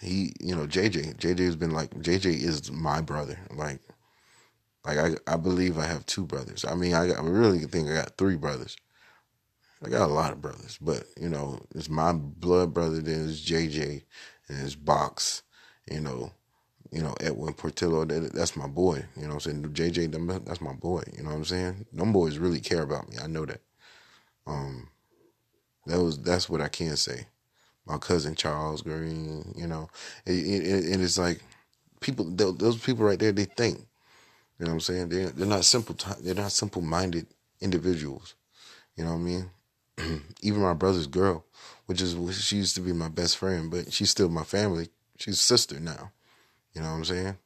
he, 0.00 0.32
you 0.40 0.54
know, 0.54 0.66
JJ. 0.66 1.16
JJ 1.16 1.38
has 1.40 1.56
been 1.56 1.72
like 1.72 1.90
JJ 1.90 2.26
is 2.26 2.70
my 2.70 3.00
brother. 3.00 3.38
Like, 3.54 3.80
like 4.84 4.98
I, 4.98 5.32
I 5.32 5.36
believe 5.36 5.78
I 5.78 5.86
have 5.86 6.06
two 6.06 6.24
brothers. 6.24 6.64
I 6.64 6.74
mean, 6.74 6.94
I, 6.94 7.10
I 7.10 7.20
really 7.20 7.60
think 7.60 7.88
I 7.88 7.94
got 7.94 8.16
three 8.16 8.36
brothers. 8.36 8.76
I 9.84 9.88
got 9.88 10.08
a 10.08 10.12
lot 10.12 10.32
of 10.32 10.40
brothers, 10.40 10.78
but 10.80 11.04
you 11.20 11.28
know, 11.28 11.60
it's 11.74 11.88
my 11.88 12.12
blood 12.12 12.72
brother. 12.72 13.00
Then 13.00 13.28
it's 13.28 13.44
JJ, 13.44 14.02
and 14.48 14.64
it's 14.64 14.74
Box. 14.74 15.42
You 15.90 16.00
know, 16.00 16.32
you 16.90 17.02
know 17.02 17.14
Edwin 17.20 17.54
Portillo. 17.54 18.04
That, 18.04 18.32
that's 18.32 18.56
my 18.56 18.66
boy. 18.66 19.04
You 19.16 19.22
know, 19.22 19.34
what 19.34 19.46
I'm 19.46 19.62
saying 19.62 19.74
JJ. 19.74 20.44
That's 20.46 20.60
my 20.62 20.72
boy. 20.72 21.02
You 21.16 21.22
know 21.22 21.30
what 21.30 21.36
I'm 21.36 21.44
saying? 21.44 21.86
Them 21.92 22.12
boys 22.12 22.38
really 22.38 22.60
care 22.60 22.82
about 22.82 23.08
me. 23.08 23.16
I 23.22 23.26
know 23.26 23.44
that. 23.44 23.60
Um, 24.46 24.88
that 25.86 26.00
was 26.02 26.18
that's 26.18 26.48
what 26.48 26.60
I 26.62 26.68
can 26.68 26.96
say. 26.96 27.26
My 27.86 27.98
cousin 27.98 28.34
Charles 28.34 28.82
Green. 28.82 29.52
You 29.56 29.66
know, 29.66 29.90
and 30.24 30.36
it, 30.38 30.66
it, 30.66 31.00
it's 31.00 31.18
like 31.18 31.42
people. 32.00 32.24
Those 32.30 32.78
people 32.78 33.04
right 33.04 33.18
there. 33.18 33.32
They 33.32 33.44
think. 33.44 33.78
You 34.58 34.64
know 34.64 34.70
what 34.70 34.74
I'm 34.76 34.80
saying? 34.80 35.08
They're 35.10 35.28
they're 35.28 35.46
not 35.46 35.66
simple. 35.66 35.94
They're 36.20 36.34
not 36.34 36.52
simple 36.52 36.80
minded 36.80 37.26
individuals. 37.60 38.34
You 38.96 39.04
know 39.04 39.10
what 39.10 39.16
I 39.16 39.20
mean? 39.20 39.50
even 40.42 40.62
my 40.62 40.74
brother's 40.74 41.06
girl, 41.06 41.44
which 41.86 42.00
is 42.00 42.16
she 42.44 42.56
used 42.56 42.74
to 42.74 42.80
be 42.80 42.92
my 42.92 43.08
best 43.08 43.36
friend, 43.36 43.70
but 43.70 43.92
she's 43.92 44.10
still 44.10 44.28
my 44.28 44.44
family. 44.44 44.88
She's 45.18 45.40
sister 45.40 45.80
now. 45.80 46.12
You 46.74 46.82
know 46.82 46.90
what 46.90 46.96
I'm 46.96 47.04
saying? 47.04 47.38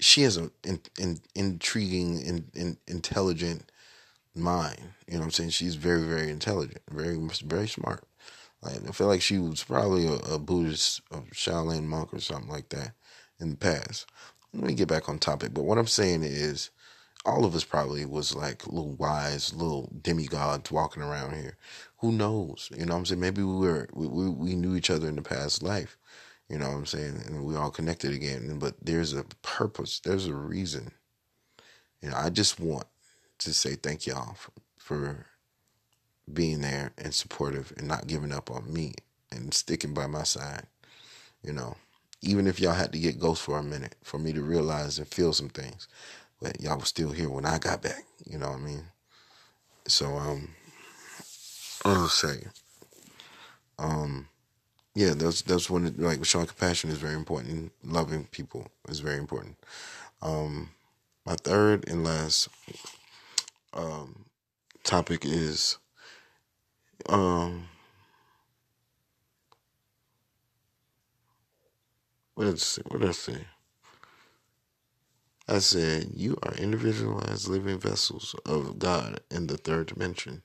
She 0.00 0.22
has 0.22 0.36
an 0.36 0.50
in, 0.64 0.80
in, 0.98 1.20
intriguing, 1.34 2.20
in, 2.20 2.50
in, 2.54 2.76
intelligent 2.86 3.70
mind. 4.34 4.80
You 5.06 5.14
know 5.14 5.20
what 5.20 5.24
I'm 5.26 5.30
saying? 5.30 5.50
She's 5.50 5.76
very, 5.76 6.02
very 6.02 6.30
intelligent, 6.30 6.82
very, 6.90 7.16
very 7.44 7.68
smart. 7.68 8.04
Like, 8.62 8.88
I 8.88 8.92
feel 8.92 9.06
like 9.06 9.22
she 9.22 9.38
was 9.38 9.62
probably 9.62 10.06
a, 10.06 10.14
a 10.14 10.38
Buddhist, 10.38 11.02
a 11.10 11.18
Shaolin 11.34 11.84
monk 11.84 12.14
or 12.14 12.20
something 12.20 12.50
like 12.50 12.70
that 12.70 12.92
in 13.38 13.50
the 13.50 13.56
past. 13.56 14.06
Let 14.54 14.64
me 14.64 14.74
get 14.74 14.88
back 14.88 15.08
on 15.08 15.18
topic. 15.18 15.52
But 15.52 15.64
what 15.64 15.78
I'm 15.78 15.86
saying 15.86 16.22
is, 16.22 16.70
all 17.24 17.44
of 17.44 17.54
us 17.54 17.64
probably 17.64 18.04
was 18.04 18.34
like 18.34 18.66
little 18.66 18.94
wise, 18.94 19.54
little 19.54 19.90
demigods 20.02 20.70
walking 20.70 21.02
around 21.02 21.34
here. 21.34 21.56
Who 21.98 22.12
knows? 22.12 22.70
You 22.76 22.86
know 22.86 22.94
what 22.94 22.98
I'm 23.00 23.06
saying? 23.06 23.20
Maybe 23.20 23.42
we 23.42 23.54
were 23.66 23.88
we, 23.94 24.06
we 24.28 24.54
knew 24.54 24.76
each 24.76 24.90
other 24.90 25.08
in 25.08 25.16
the 25.16 25.22
past 25.22 25.62
life. 25.62 25.96
You 26.48 26.58
know 26.58 26.68
what 26.68 26.76
I'm 26.76 26.86
saying? 26.86 27.22
And 27.26 27.44
we 27.44 27.56
all 27.56 27.70
connected 27.70 28.12
again. 28.12 28.58
But 28.58 28.74
there's 28.82 29.14
a 29.14 29.24
purpose. 29.42 30.00
There's 30.00 30.26
a 30.26 30.34
reason. 30.34 30.92
You 32.02 32.10
know, 32.10 32.16
I 32.16 32.30
just 32.30 32.60
want 32.60 32.86
to 33.38 33.54
say 33.54 33.76
thank 33.76 34.06
y'all 34.06 34.34
for, 34.34 34.52
for 34.78 35.26
being 36.32 36.60
there 36.60 36.92
and 36.98 37.14
supportive 37.14 37.72
and 37.78 37.88
not 37.88 38.06
giving 38.06 38.32
up 38.32 38.50
on 38.50 38.72
me 38.72 38.94
and 39.32 39.54
sticking 39.54 39.94
by 39.94 40.06
my 40.06 40.24
side. 40.24 40.64
You 41.42 41.54
know, 41.54 41.76
even 42.22 42.46
if 42.46 42.60
y'all 42.60 42.74
had 42.74 42.92
to 42.92 42.98
get 42.98 43.18
ghost 43.18 43.42
for 43.42 43.58
a 43.58 43.62
minute 43.62 43.96
for 44.02 44.18
me 44.18 44.32
to 44.34 44.42
realize 44.42 44.98
and 44.98 45.08
feel 45.08 45.32
some 45.32 45.48
things 45.50 45.88
but 46.44 46.60
y'all 46.60 46.76
was 46.78 46.88
still 46.88 47.10
here 47.10 47.30
when 47.30 47.46
I 47.46 47.56
got 47.58 47.80
back. 47.80 48.04
You 48.26 48.36
know 48.36 48.50
what 48.50 48.58
I 48.58 48.62
mean? 48.62 48.84
So 49.88 50.06
um, 50.06 50.50
I'll 51.86 52.08
say, 52.08 52.44
um, 53.78 54.28
yeah, 54.94 55.14
that's 55.14 55.40
that's 55.40 55.70
when 55.70 55.94
like 55.96 56.22
showing 56.24 56.46
compassion 56.46 56.90
is 56.90 56.98
very 56.98 57.14
important. 57.14 57.72
Loving 57.82 58.24
people 58.30 58.68
is 58.88 59.00
very 59.00 59.16
important. 59.16 59.56
Um, 60.20 60.70
my 61.24 61.34
third 61.34 61.88
and 61.88 62.04
last 62.04 62.48
um 63.72 64.26
topic 64.84 65.24
is 65.24 65.78
um 67.08 67.68
what 72.34 72.44
did 72.44 72.54
I 72.54 72.58
say? 72.58 72.82
What 72.88 73.00
did 73.00 73.08
I 73.08 73.12
say? 73.12 73.38
I 75.46 75.58
said, 75.58 76.10
You 76.14 76.38
are 76.42 76.54
individualized 76.54 77.48
living 77.48 77.78
vessels 77.78 78.34
of 78.46 78.78
God 78.78 79.20
in 79.30 79.46
the 79.46 79.58
third 79.58 79.88
dimension. 79.88 80.42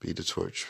Be 0.00 0.12
the 0.12 0.24
torch. 0.24 0.66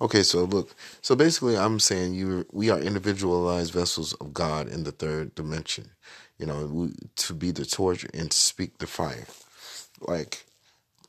Okay, 0.00 0.22
so 0.22 0.44
look, 0.44 0.74
so 1.00 1.16
basically, 1.16 1.56
I'm 1.56 1.80
saying 1.80 2.14
you, 2.14 2.46
we 2.52 2.70
are 2.70 2.78
individualized 2.78 3.72
vessels 3.72 4.12
of 4.14 4.32
God 4.32 4.68
in 4.68 4.84
the 4.84 4.92
third 4.92 5.34
dimension. 5.34 5.90
You 6.38 6.46
know, 6.46 6.66
we, 6.66 6.92
to 7.16 7.34
be 7.34 7.50
the 7.50 7.64
torch 7.64 8.06
and 8.14 8.32
speak 8.32 8.78
the 8.78 8.86
fire. 8.86 9.26
Like, 10.00 10.44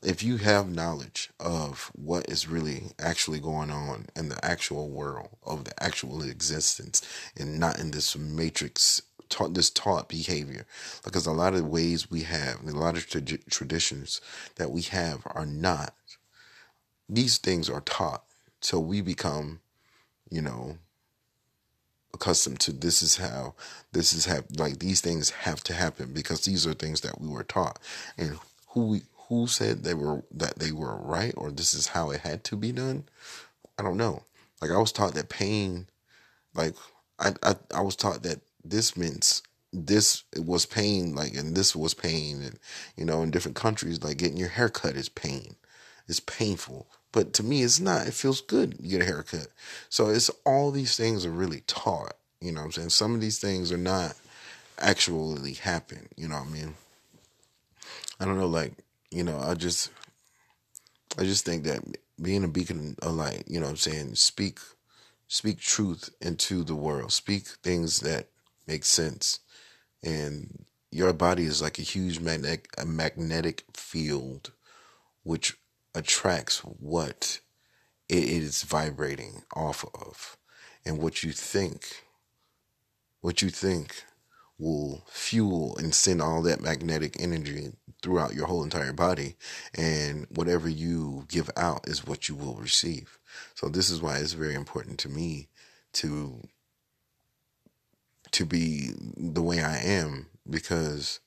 if 0.02 0.22
you 0.22 0.38
have 0.38 0.74
knowledge 0.74 1.30
of 1.38 1.90
what 1.94 2.28
is 2.28 2.48
really 2.48 2.92
actually 2.98 3.38
going 3.38 3.70
on 3.70 4.06
in 4.16 4.30
the 4.30 4.42
actual 4.44 4.88
world 4.88 5.28
of 5.44 5.64
the 5.64 5.82
actual 5.82 6.22
existence, 6.22 7.02
and 7.38 7.60
not 7.60 7.78
in 7.78 7.90
this 7.90 8.16
matrix 8.16 9.02
taught 9.30 9.54
this 9.54 9.70
taught 9.70 10.08
behavior. 10.08 10.66
Because 11.04 11.26
a 11.26 11.32
lot 11.32 11.54
of 11.54 11.66
ways 11.68 12.10
we 12.10 12.22
have 12.22 12.66
a 12.66 12.72
lot 12.72 12.96
of 12.96 13.08
tra- 13.08 13.22
traditions 13.22 14.20
that 14.56 14.70
we 14.72 14.82
have 14.82 15.22
are 15.26 15.46
not 15.46 15.94
these 17.08 17.38
things 17.38 17.68
are 17.70 17.80
taught. 17.82 18.24
So 18.60 18.78
we 18.78 19.00
become, 19.00 19.60
you 20.30 20.42
know, 20.42 20.78
accustomed 22.14 22.60
to 22.60 22.72
this 22.72 23.02
is 23.02 23.16
how 23.16 23.54
this 23.92 24.12
is 24.12 24.26
have 24.26 24.44
like 24.56 24.78
these 24.80 25.00
things 25.00 25.30
have 25.30 25.62
to 25.64 25.74
happen 25.74 26.12
because 26.12 26.44
these 26.44 26.66
are 26.66 26.74
things 26.74 27.02
that 27.02 27.20
we 27.20 27.28
were 27.28 27.44
taught. 27.44 27.78
And 28.18 28.38
who 28.68 28.86
we 28.86 29.02
who 29.28 29.46
said 29.46 29.84
they 29.84 29.94
were 29.94 30.22
that 30.32 30.58
they 30.58 30.72
were 30.72 30.96
right 30.96 31.34
or 31.36 31.50
this 31.50 31.74
is 31.74 31.88
how 31.88 32.10
it 32.10 32.20
had 32.20 32.44
to 32.44 32.56
be 32.56 32.72
done? 32.72 33.04
I 33.78 33.82
don't 33.82 33.96
know. 33.96 34.24
Like 34.60 34.70
i 34.72 34.78
was 34.78 34.92
taught 34.92 35.14
that 35.14 35.28
pain 35.30 35.86
like 36.54 36.74
i 37.18 37.32
i, 37.42 37.54
I 37.74 37.80
was 37.80 37.96
taught 37.96 38.22
that 38.24 38.40
this 38.64 38.96
means 38.96 39.42
this 39.72 40.24
was 40.36 40.66
pain 40.66 41.14
like 41.14 41.34
and 41.34 41.56
this 41.56 41.76
was 41.76 41.94
pain 41.94 42.42
and 42.42 42.58
you 42.96 43.04
know 43.04 43.22
in 43.22 43.30
different 43.30 43.56
countries 43.56 44.02
like 44.02 44.16
getting 44.16 44.36
your 44.36 44.48
haircut 44.48 44.96
is 44.96 45.08
pain 45.08 45.54
it's 46.08 46.20
painful 46.20 46.88
but 47.12 47.32
to 47.34 47.42
me, 47.42 47.62
it's 47.62 47.80
not. 47.80 48.06
It 48.06 48.14
feels 48.14 48.40
good. 48.40 48.76
You 48.80 48.90
get 48.90 49.02
a 49.02 49.06
haircut. 49.06 49.48
So 49.88 50.08
it's 50.08 50.30
all 50.44 50.70
these 50.70 50.96
things 50.96 51.26
are 51.26 51.30
really 51.30 51.62
taught. 51.66 52.14
You 52.40 52.52
know 52.52 52.60
what 52.60 52.66
I'm 52.66 52.72
saying? 52.72 52.90
Some 52.90 53.14
of 53.14 53.20
these 53.20 53.38
things 53.38 53.72
are 53.72 53.78
not 53.78 54.14
actually 54.78 55.54
happen. 55.54 56.08
You 56.16 56.28
know 56.28 56.36
what 56.36 56.48
I 56.48 56.50
mean? 56.50 56.74
I 58.20 58.24
don't 58.24 58.38
know. 58.38 58.46
Like, 58.46 58.74
you 59.10 59.24
know, 59.24 59.38
I 59.38 59.54
just, 59.54 59.90
I 61.18 61.24
just 61.24 61.44
think 61.44 61.64
that 61.64 61.82
being 62.22 62.44
a 62.44 62.48
beacon 62.48 62.96
of 63.02 63.14
light, 63.14 63.44
you 63.48 63.58
know 63.58 63.66
what 63.66 63.70
I'm 63.70 63.76
saying? 63.76 64.14
Speak, 64.14 64.60
speak 65.26 65.58
truth 65.58 66.10
into 66.20 66.62
the 66.62 66.76
world. 66.76 67.12
Speak 67.12 67.46
things 67.62 68.00
that 68.00 68.28
make 68.70 68.84
sense. 68.84 69.40
And 70.02 70.64
your 70.90 71.12
body 71.12 71.44
is 71.44 71.60
like 71.60 71.78
a 71.78 71.82
huge 71.82 72.20
magnetic, 72.20 72.68
a 72.78 72.86
magnetic 72.86 73.64
field, 73.74 74.52
which 75.24 75.56
attracts 75.94 76.58
what 76.60 77.40
it 78.08 78.24
is 78.24 78.62
vibrating 78.62 79.42
off 79.54 79.84
of. 79.94 80.36
And 80.86 80.98
what 80.98 81.22
you 81.22 81.32
think, 81.32 82.04
what 83.20 83.42
you 83.42 83.50
think 83.50 84.04
will 84.58 85.04
fuel 85.08 85.76
and 85.76 85.94
send 85.94 86.22
all 86.22 86.42
that 86.42 86.62
magnetic 86.62 87.16
energy 87.18 87.72
throughout 88.02 88.34
your 88.34 88.46
whole 88.46 88.62
entire 88.62 88.92
body. 88.92 89.36
And 89.74 90.26
whatever 90.30 90.68
you 90.68 91.26
give 91.28 91.50
out 91.56 91.88
is 91.88 92.06
what 92.06 92.28
you 92.28 92.34
will 92.34 92.54
receive. 92.54 93.18
So 93.54 93.68
this 93.68 93.90
is 93.90 94.00
why 94.00 94.18
it's 94.18 94.32
very 94.32 94.54
important 94.54 94.98
to 95.00 95.08
me 95.08 95.48
to 95.94 96.48
to 98.32 98.44
be 98.44 98.90
the 99.16 99.42
way 99.42 99.62
I 99.62 99.78
am 99.78 100.26
because 100.48 101.20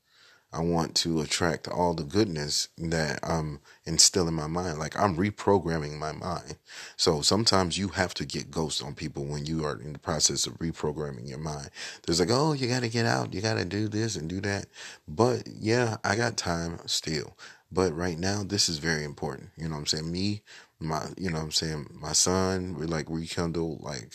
I 0.54 0.62
want 0.62 0.94
to 0.98 1.20
attract 1.20 1.68
all 1.68 1.96
the 1.96 2.04
goodness 2.04 2.68
that 2.78 3.20
I'm 3.24 3.60
instilling 3.86 4.28
in 4.30 4.34
my 4.36 4.46
mind. 4.46 4.78
Like 4.78 4.98
I'm 5.00 5.18
reprogramming 5.18 5.98
my 5.98 6.12
mind. 6.12 6.58
So 6.96 7.22
sometimes 7.22 7.80
you 7.80 7.88
have 7.89 8.13
to 8.16 8.26
get 8.26 8.52
ghosts 8.52 8.82
on 8.82 8.94
people 8.94 9.26
when 9.26 9.48
you 9.48 9.66
are 9.66 9.82
in 9.82 9.94
the 9.94 10.00
process 10.00 10.46
of 10.46 10.60
reprogramming 10.60 11.28
your 11.28 11.39
mind. 11.39 11.72
There's 12.06 12.20
like, 12.20 12.30
oh, 12.32 12.54
you 12.54 12.68
got 12.68 12.84
to 12.84 12.89
get 12.89 13.08
out. 13.08 13.34
You 13.34 13.42
got 13.42 13.58
to 13.58 13.66
do 13.66 13.88
this 13.88 14.16
and 14.16 14.30
do 14.30 14.39
that. 14.42 14.68
But 15.08 15.48
yeah, 15.48 15.98
I 16.04 16.16
got 16.16 16.38
time 16.38 16.80
still. 16.86 17.36
But 17.72 17.96
right 17.96 18.20
now, 18.20 18.44
this 18.44 18.70
is 18.70 18.78
very 18.78 19.04
important. 19.04 19.50
You 19.58 19.63
know 19.63 19.74
what 19.74 19.80
I'm 19.80 19.86
saying? 19.88 20.12
Me, 20.12 20.44
my, 20.80 21.08
you 21.18 21.32
know 21.32 21.39
what 21.39 21.46
I'm 21.46 21.52
saying? 21.52 21.88
My 21.92 22.13
son, 22.13 22.76
we 22.78 22.86
like 22.86 23.08
rekindle 23.10 23.80
like 23.82 24.13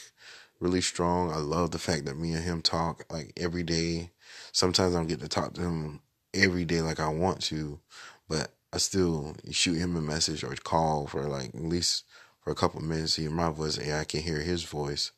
really 0.60 0.80
strong. 0.80 1.30
I 1.30 1.36
love 1.36 1.70
the 1.70 1.78
fact 1.78 2.04
that 2.06 2.18
me 2.18 2.32
and 2.32 2.44
him 2.44 2.62
talk 2.62 3.04
like 3.10 3.32
every 3.36 3.62
day. 3.62 4.10
Sometimes 4.52 4.94
I 4.94 4.98
don't 4.98 5.06
get 5.06 5.20
to 5.20 5.28
talk 5.28 5.54
to 5.54 5.62
him 5.62 6.00
every 6.34 6.64
day 6.64 6.82
like 6.82 7.00
I 7.00 7.08
want 7.08 7.40
to, 7.44 7.80
but 8.28 8.52
I 8.72 8.78
still 8.78 9.36
shoot 9.50 9.76
him 9.76 9.96
a 9.96 10.00
message 10.00 10.44
or 10.44 10.54
call 10.54 11.06
for 11.06 11.22
like 11.24 11.54
at 11.54 11.62
least 11.62 12.04
for 12.40 12.50
a 12.50 12.56
couple 12.56 12.80
minutes, 12.80 13.16
hear 13.16 13.30
my 13.30 13.50
voice, 13.50 13.78
and 13.78 13.92
I 13.92 14.04
can 14.04 14.20
hear 14.20 14.40
his 14.40 14.62
voice, 14.62 15.12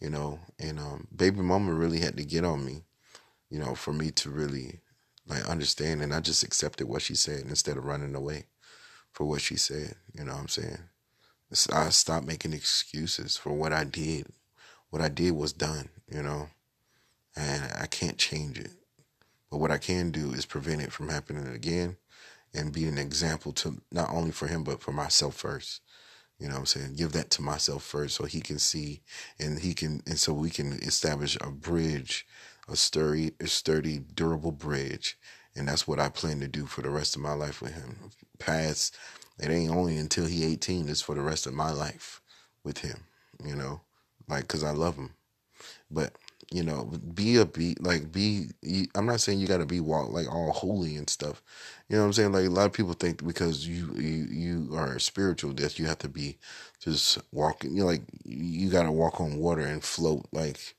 you 0.00 0.10
know. 0.10 0.40
And 0.58 0.78
um, 0.78 1.08
baby 1.14 1.40
mama 1.40 1.72
really 1.72 2.00
had 2.00 2.16
to 2.16 2.24
get 2.24 2.44
on 2.44 2.64
me, 2.64 2.84
you 3.50 3.58
know, 3.58 3.74
for 3.74 3.92
me 3.92 4.10
to 4.12 4.30
really 4.30 4.80
like 5.26 5.48
understand, 5.48 6.02
and 6.02 6.14
I 6.14 6.20
just 6.20 6.42
accepted 6.42 6.88
what 6.88 7.02
she 7.02 7.14
said 7.14 7.40
instead 7.48 7.76
of 7.76 7.84
running 7.84 8.14
away 8.14 8.44
for 9.12 9.24
what 9.24 9.40
she 9.40 9.56
said. 9.56 9.94
You 10.14 10.24
know 10.24 10.32
what 10.32 10.42
I'm 10.42 10.48
saying? 10.48 10.78
I 11.72 11.90
stopped 11.90 12.26
making 12.26 12.52
excuses 12.52 13.36
for 13.36 13.52
what 13.52 13.72
I 13.72 13.84
did. 13.84 14.26
What 14.90 15.02
I 15.02 15.08
did 15.08 15.32
was 15.32 15.52
done, 15.52 15.88
you 16.10 16.22
know, 16.22 16.48
and 17.36 17.70
I 17.78 17.86
can't 17.86 18.18
change 18.18 18.58
it. 18.58 18.70
But 19.50 19.58
what 19.58 19.70
I 19.70 19.78
can 19.78 20.10
do 20.10 20.32
is 20.32 20.46
prevent 20.46 20.82
it 20.82 20.92
from 20.92 21.08
happening 21.08 21.46
again 21.46 21.96
and 22.54 22.72
be 22.72 22.86
an 22.86 22.98
example 22.98 23.52
to 23.52 23.80
not 23.92 24.10
only 24.10 24.30
for 24.30 24.46
him, 24.46 24.64
but 24.64 24.80
for 24.80 24.92
myself 24.92 25.34
first. 25.36 25.82
You 26.38 26.48
know 26.48 26.54
what 26.54 26.60
I'm 26.60 26.66
saying? 26.66 26.94
Give 26.96 27.12
that 27.12 27.30
to 27.30 27.42
myself 27.42 27.82
first 27.82 28.16
so 28.16 28.24
he 28.24 28.40
can 28.40 28.58
see 28.58 29.02
and 29.38 29.58
he 29.58 29.74
can, 29.74 30.02
and 30.06 30.18
so 30.18 30.32
we 30.32 30.50
can 30.50 30.72
establish 30.74 31.36
a 31.40 31.50
bridge, 31.50 32.26
a 32.68 32.76
sturdy, 32.76 33.32
a 33.40 33.46
sturdy, 33.46 33.98
durable 33.98 34.52
bridge. 34.52 35.16
And 35.54 35.68
that's 35.68 35.88
what 35.88 36.00
I 36.00 36.10
plan 36.10 36.40
to 36.40 36.48
do 36.48 36.66
for 36.66 36.82
the 36.82 36.90
rest 36.90 37.16
of 37.16 37.22
my 37.22 37.32
life 37.32 37.62
with 37.62 37.72
him. 37.72 38.10
Past, 38.38 38.94
it 39.38 39.48
ain't 39.48 39.70
only 39.72 39.96
until 39.96 40.26
he 40.26 40.44
18, 40.44 40.88
it's 40.88 41.00
for 41.00 41.14
the 41.14 41.22
rest 41.22 41.46
of 41.46 41.54
my 41.54 41.70
life 41.70 42.20
with 42.62 42.78
him, 42.78 43.04
you 43.42 43.56
know, 43.56 43.80
like, 44.28 44.48
cause 44.48 44.64
I 44.64 44.70
love 44.70 44.96
him. 44.96 45.10
But 45.90 46.14
you 46.52 46.62
know, 46.62 46.84
be 47.14 47.36
a 47.36 47.44
be 47.44 47.76
like 47.80 48.12
be. 48.12 48.50
I'm 48.94 49.06
not 49.06 49.20
saying 49.20 49.40
you 49.40 49.46
got 49.48 49.58
to 49.58 49.66
be 49.66 49.80
walk 49.80 50.10
like 50.12 50.32
all 50.32 50.52
holy 50.52 50.96
and 50.96 51.10
stuff. 51.10 51.42
You 51.88 51.96
know 51.96 52.02
what 52.02 52.06
I'm 52.06 52.12
saying? 52.12 52.32
Like 52.32 52.46
a 52.46 52.50
lot 52.50 52.66
of 52.66 52.72
people 52.72 52.92
think 52.92 53.26
because 53.26 53.66
you 53.66 53.92
you 53.96 54.26
you 54.30 54.76
are 54.76 54.98
spiritual 54.98 55.52
that 55.54 55.78
you 55.78 55.86
have 55.86 55.98
to 56.00 56.08
be 56.08 56.38
just 56.80 57.18
walking. 57.32 57.72
You 57.74 57.80
know, 57.80 57.86
like 57.86 58.02
you 58.24 58.70
got 58.70 58.84
to 58.84 58.92
walk 58.92 59.20
on 59.20 59.38
water 59.38 59.62
and 59.62 59.82
float 59.82 60.26
like 60.32 60.76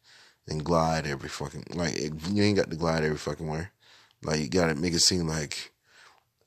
and 0.48 0.64
glide 0.64 1.06
every 1.06 1.30
fucking 1.30 1.66
like 1.74 1.98
you 2.32 2.44
ain't 2.44 2.58
got 2.58 2.70
to 2.70 2.78
glide 2.78 3.04
every 3.04 3.18
fucking 3.18 3.48
way. 3.48 3.68
Like 4.24 4.40
you 4.40 4.50
got 4.50 4.68
to 4.68 4.76
make 4.76 4.94
it 4.94 5.00
seem 5.00 5.28
like 5.28 5.72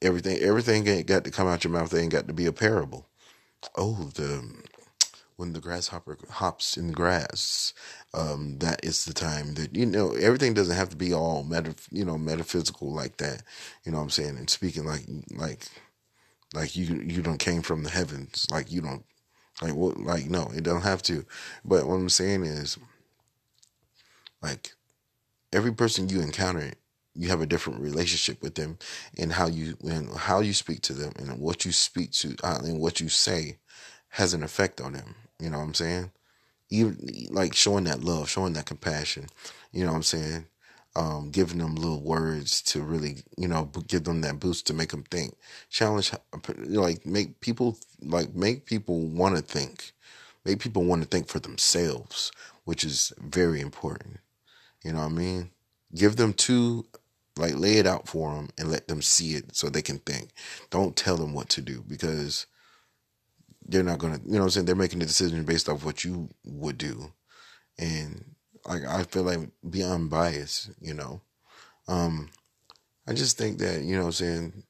everything 0.03 0.39
everything 0.39 0.87
ain't 0.89 1.07
got 1.07 1.25
to 1.25 1.31
come 1.31 1.49
out 1.49 1.65
your 1.65 1.73
mouth. 1.73 1.91
They 1.91 2.03
ain't 2.03 2.13
got 2.13 2.27
to 2.29 2.35
be 2.35 2.47
a 2.47 2.53
parable. 2.53 3.07
Oh, 3.77 4.11
the 4.15 4.45
when 5.41 5.55
the 5.55 5.61
grasshopper 5.61 6.19
hops 6.29 6.77
in 6.77 6.89
the 6.89 6.93
grass. 6.93 7.73
Um, 8.13 8.59
that 8.59 8.85
is 8.85 9.07
the 9.07 9.15
time 9.15 9.55
that 9.55 9.75
you 9.75 9.87
know 9.87 10.13
everything 10.13 10.53
doesn't 10.53 10.77
have 10.77 10.91
to 10.91 10.97
be 10.97 11.15
all 11.15 11.45
meta, 11.45 11.75
you 11.91 12.05
know, 12.05 12.19
metaphysical 12.19 12.93
like 12.93 13.17
that. 13.17 13.43
You 13.85 13.93
know 13.93 13.99
what 13.99 14.05
I'm 14.05 14.11
saying? 14.11 14.37
And 14.37 14.51
speaking 14.51 14.85
like 14.85 15.07
like 15.35 15.67
like 16.53 16.77
you 16.77 16.97
you 16.97 17.23
don't 17.23 17.39
came 17.39 17.63
from 17.63 17.83
the 17.83 17.91
heavens, 17.91 18.47
like 18.51 18.71
you 18.71 18.83
don't 18.83 19.05
like 19.63 19.75
what 19.75 19.99
like 19.99 20.29
no, 20.29 20.53
it 20.55 20.63
don't 20.63 20.83
have 20.83 21.03
to. 21.05 21.25
But 21.65 21.87
what 21.87 21.95
I'm 21.95 22.11
saying 22.11 22.45
is 22.45 22.79
like 24.43 24.73
every 25.55 25.73
person 25.73 26.11
you 26.11 26.21
encounter 26.21 26.73
you 27.15 27.29
have 27.29 27.41
a 27.41 27.47
different 27.47 27.81
relationship 27.81 28.41
with 28.43 28.55
them 28.55 28.79
and 29.19 29.33
how 29.33 29.47
you 29.47 29.77
and 29.83 30.15
how 30.15 30.41
you 30.41 30.53
speak 30.53 30.81
to 30.83 30.93
them 30.93 31.13
and 31.19 31.41
what 31.41 31.65
you 31.65 31.73
speak 31.73 32.13
to 32.13 32.37
uh, 32.45 32.61
and 32.63 32.79
what 32.79 33.01
you 33.01 33.09
say 33.09 33.57
has 34.11 34.33
an 34.33 34.43
effect 34.43 34.81
on 34.81 34.93
them 34.93 35.15
you 35.41 35.51
know 35.51 35.59
what 35.59 35.65
I'm 35.65 35.75
saying? 35.75 36.11
Even 36.71 36.99
like 37.31 37.55
showing 37.55 37.85
that 37.85 38.05
love, 38.05 38.29
showing 38.29 38.53
that 38.55 38.67
compassion. 38.67 39.27
You 39.73 39.85
know 39.85 39.91
what 39.91 39.97
I'm 39.97 40.03
saying? 40.03 40.47
Um, 40.97 41.31
giving 41.31 41.59
them 41.59 41.77
little 41.77 42.01
words 42.01 42.63
to 42.63 42.83
really, 42.83 43.19
you 43.37 43.49
know, 43.49 43.71
give 43.87 44.05
them 44.05 44.21
that 44.23 44.41
boost 44.41 44.67
to 44.67 44.75
make 44.75 44.91
them 44.91 45.05
think. 45.05 45.37
Challenge, 45.69 46.13
like 46.69 47.07
make 47.07 47.41
people 47.41 47.79
like 48.03 48.35
make 48.35 48.67
people 48.67 49.01
want 49.01 49.37
to 49.37 49.43
think. 49.43 49.93
Make 50.45 50.61
people 50.61 50.85
want 50.85 51.03
to 51.03 51.09
think 51.09 51.29
for 51.29 51.39
themselves, 51.39 52.33
which 52.65 52.85
is 52.85 53.13
very 53.21 53.61
important. 53.61 54.19
You 54.85 54.93
know 54.93 55.01
what 55.01 55.13
I 55.13 55.15
mean? 55.15 55.51
Give 55.95 56.17
them 56.17 56.33
two, 56.33 56.87
like 57.37 57.55
lay 57.57 57.75
it 57.75 57.87
out 57.87 58.09
for 58.09 58.35
them 58.35 58.49
and 58.59 58.71
let 58.71 58.89
them 58.89 59.03
see 59.03 59.35
it 59.35 59.55
so 59.55 59.69
they 59.69 59.83
can 59.83 59.99
think. 59.99 60.31
Don't 60.71 60.97
tell 60.97 61.17
them 61.17 61.35
what 61.35 61.49
to 61.51 61.61
do 61.61 61.85
because 61.87 62.47
they're 63.71 63.83
not 63.85 63.99
gonna 63.99 64.21
you 64.27 64.37
know 64.37 64.45
I'm 64.45 64.51
saying? 64.51 64.67
They're 64.67 64.77
making 64.77 65.03
a 65.03 65.07
decision 65.07 65.45
based 65.45 65.69
off 65.69 65.85
what 65.85 66.05
you 66.05 66.29
would 66.45 66.79
do. 66.79 67.13
And 67.79 68.35
like 68.67 68.85
I 68.85 69.05
feel 69.05 69.23
like 69.23 69.41
be 69.69 69.83
unbiased 69.83 70.71
you 70.81 70.95
know? 70.95 71.23
Um 71.89 72.31
I 73.07 73.15
just 73.15 73.39
think 73.39 73.59
that 73.59 73.83
you 73.83 73.97
know 73.97 74.07
I'm 74.07 74.13
saying? 74.13 74.65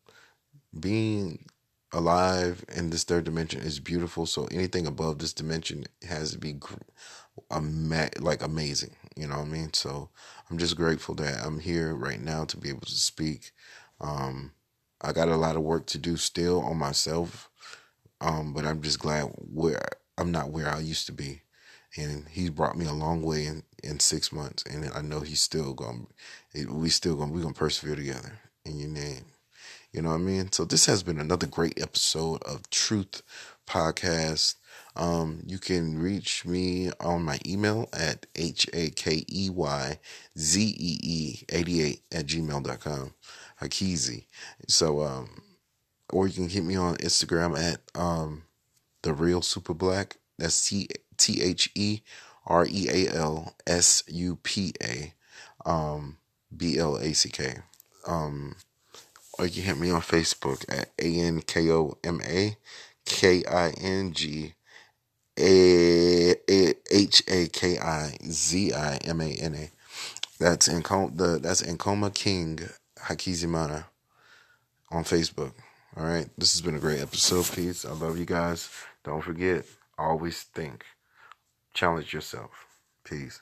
Being 0.78 1.46
alive 1.92 2.64
in 2.76 2.90
this 2.90 3.04
third 3.04 3.24
dimension 3.24 3.60
is 3.60 3.80
beautiful. 3.80 4.26
So 4.26 4.46
anything 4.52 4.86
above 4.86 5.18
this 5.18 5.32
dimension 5.32 5.86
has 6.08 6.32
to 6.32 6.38
be 6.38 6.54
like 8.20 8.42
amazing. 8.42 8.96
You 9.16 9.26
know 9.26 9.38
what 9.38 9.48
I 9.48 9.50
mean? 9.50 9.72
So 9.74 10.10
I'm 10.50 10.58
just 10.58 10.76
grateful 10.76 11.14
that 11.16 11.44
I'm 11.44 11.58
here 11.58 11.94
right 11.94 12.20
now 12.20 12.44
to 12.46 12.56
be 12.56 12.68
able 12.68 12.82
to 12.82 12.92
speak. 12.92 13.52
Um 14.00 14.52
I 15.02 15.12
got 15.12 15.28
a 15.28 15.36
lot 15.36 15.56
of 15.56 15.62
work 15.62 15.86
to 15.88 15.98
do 15.98 16.16
still 16.16 16.62
on 16.62 16.76
myself 16.78 17.49
um, 18.20 18.52
but 18.52 18.64
I'm 18.64 18.82
just 18.82 18.98
glad 18.98 19.32
where 19.36 19.80
I'm 20.18 20.30
not 20.30 20.50
where 20.50 20.68
I 20.68 20.80
used 20.80 21.06
to 21.06 21.12
be, 21.12 21.42
and 21.96 22.26
he's 22.28 22.50
brought 22.50 22.76
me 22.76 22.86
a 22.86 22.92
long 22.92 23.22
way 23.22 23.46
in, 23.46 23.62
in 23.82 24.00
six 24.00 24.32
months, 24.32 24.64
and 24.64 24.90
I 24.94 25.00
know 25.02 25.20
he's 25.20 25.40
still 25.40 25.74
going. 25.74 26.06
We 26.54 26.90
still 26.90 27.16
going. 27.16 27.32
We 27.32 27.42
gonna 27.42 27.54
persevere 27.54 27.96
together 27.96 28.38
in 28.64 28.78
your 28.78 28.90
name. 28.90 29.24
You 29.92 30.02
know 30.02 30.10
what 30.10 30.16
I 30.16 30.18
mean? 30.18 30.52
So 30.52 30.64
this 30.64 30.86
has 30.86 31.02
been 31.02 31.18
another 31.18 31.46
great 31.46 31.80
episode 31.80 32.42
of 32.44 32.70
Truth 32.70 33.22
podcast. 33.66 34.54
Um, 34.94 35.42
you 35.46 35.58
can 35.58 35.98
reach 35.98 36.44
me 36.44 36.90
on 37.00 37.22
my 37.22 37.38
email 37.46 37.88
at 37.92 38.26
h 38.34 38.68
a 38.72 38.90
k 38.90 39.24
e 39.28 39.50
y 39.50 39.98
z 40.38 40.62
e 40.62 40.98
e 41.02 41.44
88 41.48 42.02
at 42.12 42.26
gmail.com. 42.26 43.14
Hakeezy. 43.60 44.26
So, 44.68 45.02
um, 45.02 45.42
or 46.12 46.26
you 46.26 46.34
can 46.34 46.48
hit 46.48 46.64
me 46.64 46.76
on 46.76 46.96
Instagram 46.96 47.58
at 47.58 47.80
um, 47.94 48.44
the 49.02 49.12
real 49.12 49.42
super 49.42 49.74
black. 49.74 50.16
That's 50.38 50.68
T 50.68 50.88
T 51.16 51.42
H 51.42 51.70
E 51.74 52.00
R 52.46 52.66
E 52.66 52.88
A 52.88 53.14
L 53.14 53.54
S 53.66 54.02
U 54.08 54.36
P 54.42 54.72
A 54.82 55.14
um, 55.64 56.16
B 56.56 56.78
L 56.78 56.96
A 56.96 57.12
C 57.12 57.28
K. 57.28 57.56
Um, 58.06 58.56
or 59.38 59.46
you 59.46 59.52
can 59.52 59.62
hit 59.62 59.78
me 59.78 59.90
on 59.90 60.00
Facebook 60.00 60.64
at 60.68 60.90
A 60.98 61.20
N 61.20 61.42
K 61.42 61.70
O 61.70 61.96
M 62.04 62.20
A 62.24 62.56
K 63.04 63.44
I 63.44 63.70
N 63.80 64.12
G 64.12 64.54
A 65.38 66.34
H 66.90 67.22
A 67.28 67.48
K 67.48 67.78
I 67.78 68.16
Z 68.24 68.72
I 68.72 68.96
M 69.04 69.20
A 69.20 69.32
N 69.32 69.54
A. 69.54 69.70
That's 70.38 70.68
in 70.68 70.80
the 70.80 71.38
that's 71.42 71.62
Nkoma 71.62 72.14
King 72.14 72.60
Hakizimana 72.98 73.84
on 74.90 75.04
Facebook. 75.04 75.52
All 75.96 76.04
right, 76.04 76.28
this 76.38 76.52
has 76.52 76.62
been 76.62 76.76
a 76.76 76.80
great 76.80 77.00
episode. 77.00 77.46
Peace. 77.52 77.84
I 77.84 77.90
love 77.92 78.16
you 78.16 78.24
guys. 78.24 78.70
Don't 79.02 79.24
forget, 79.24 79.64
always 79.98 80.42
think, 80.42 80.84
challenge 81.74 82.14
yourself. 82.14 82.50
Peace. 83.02 83.40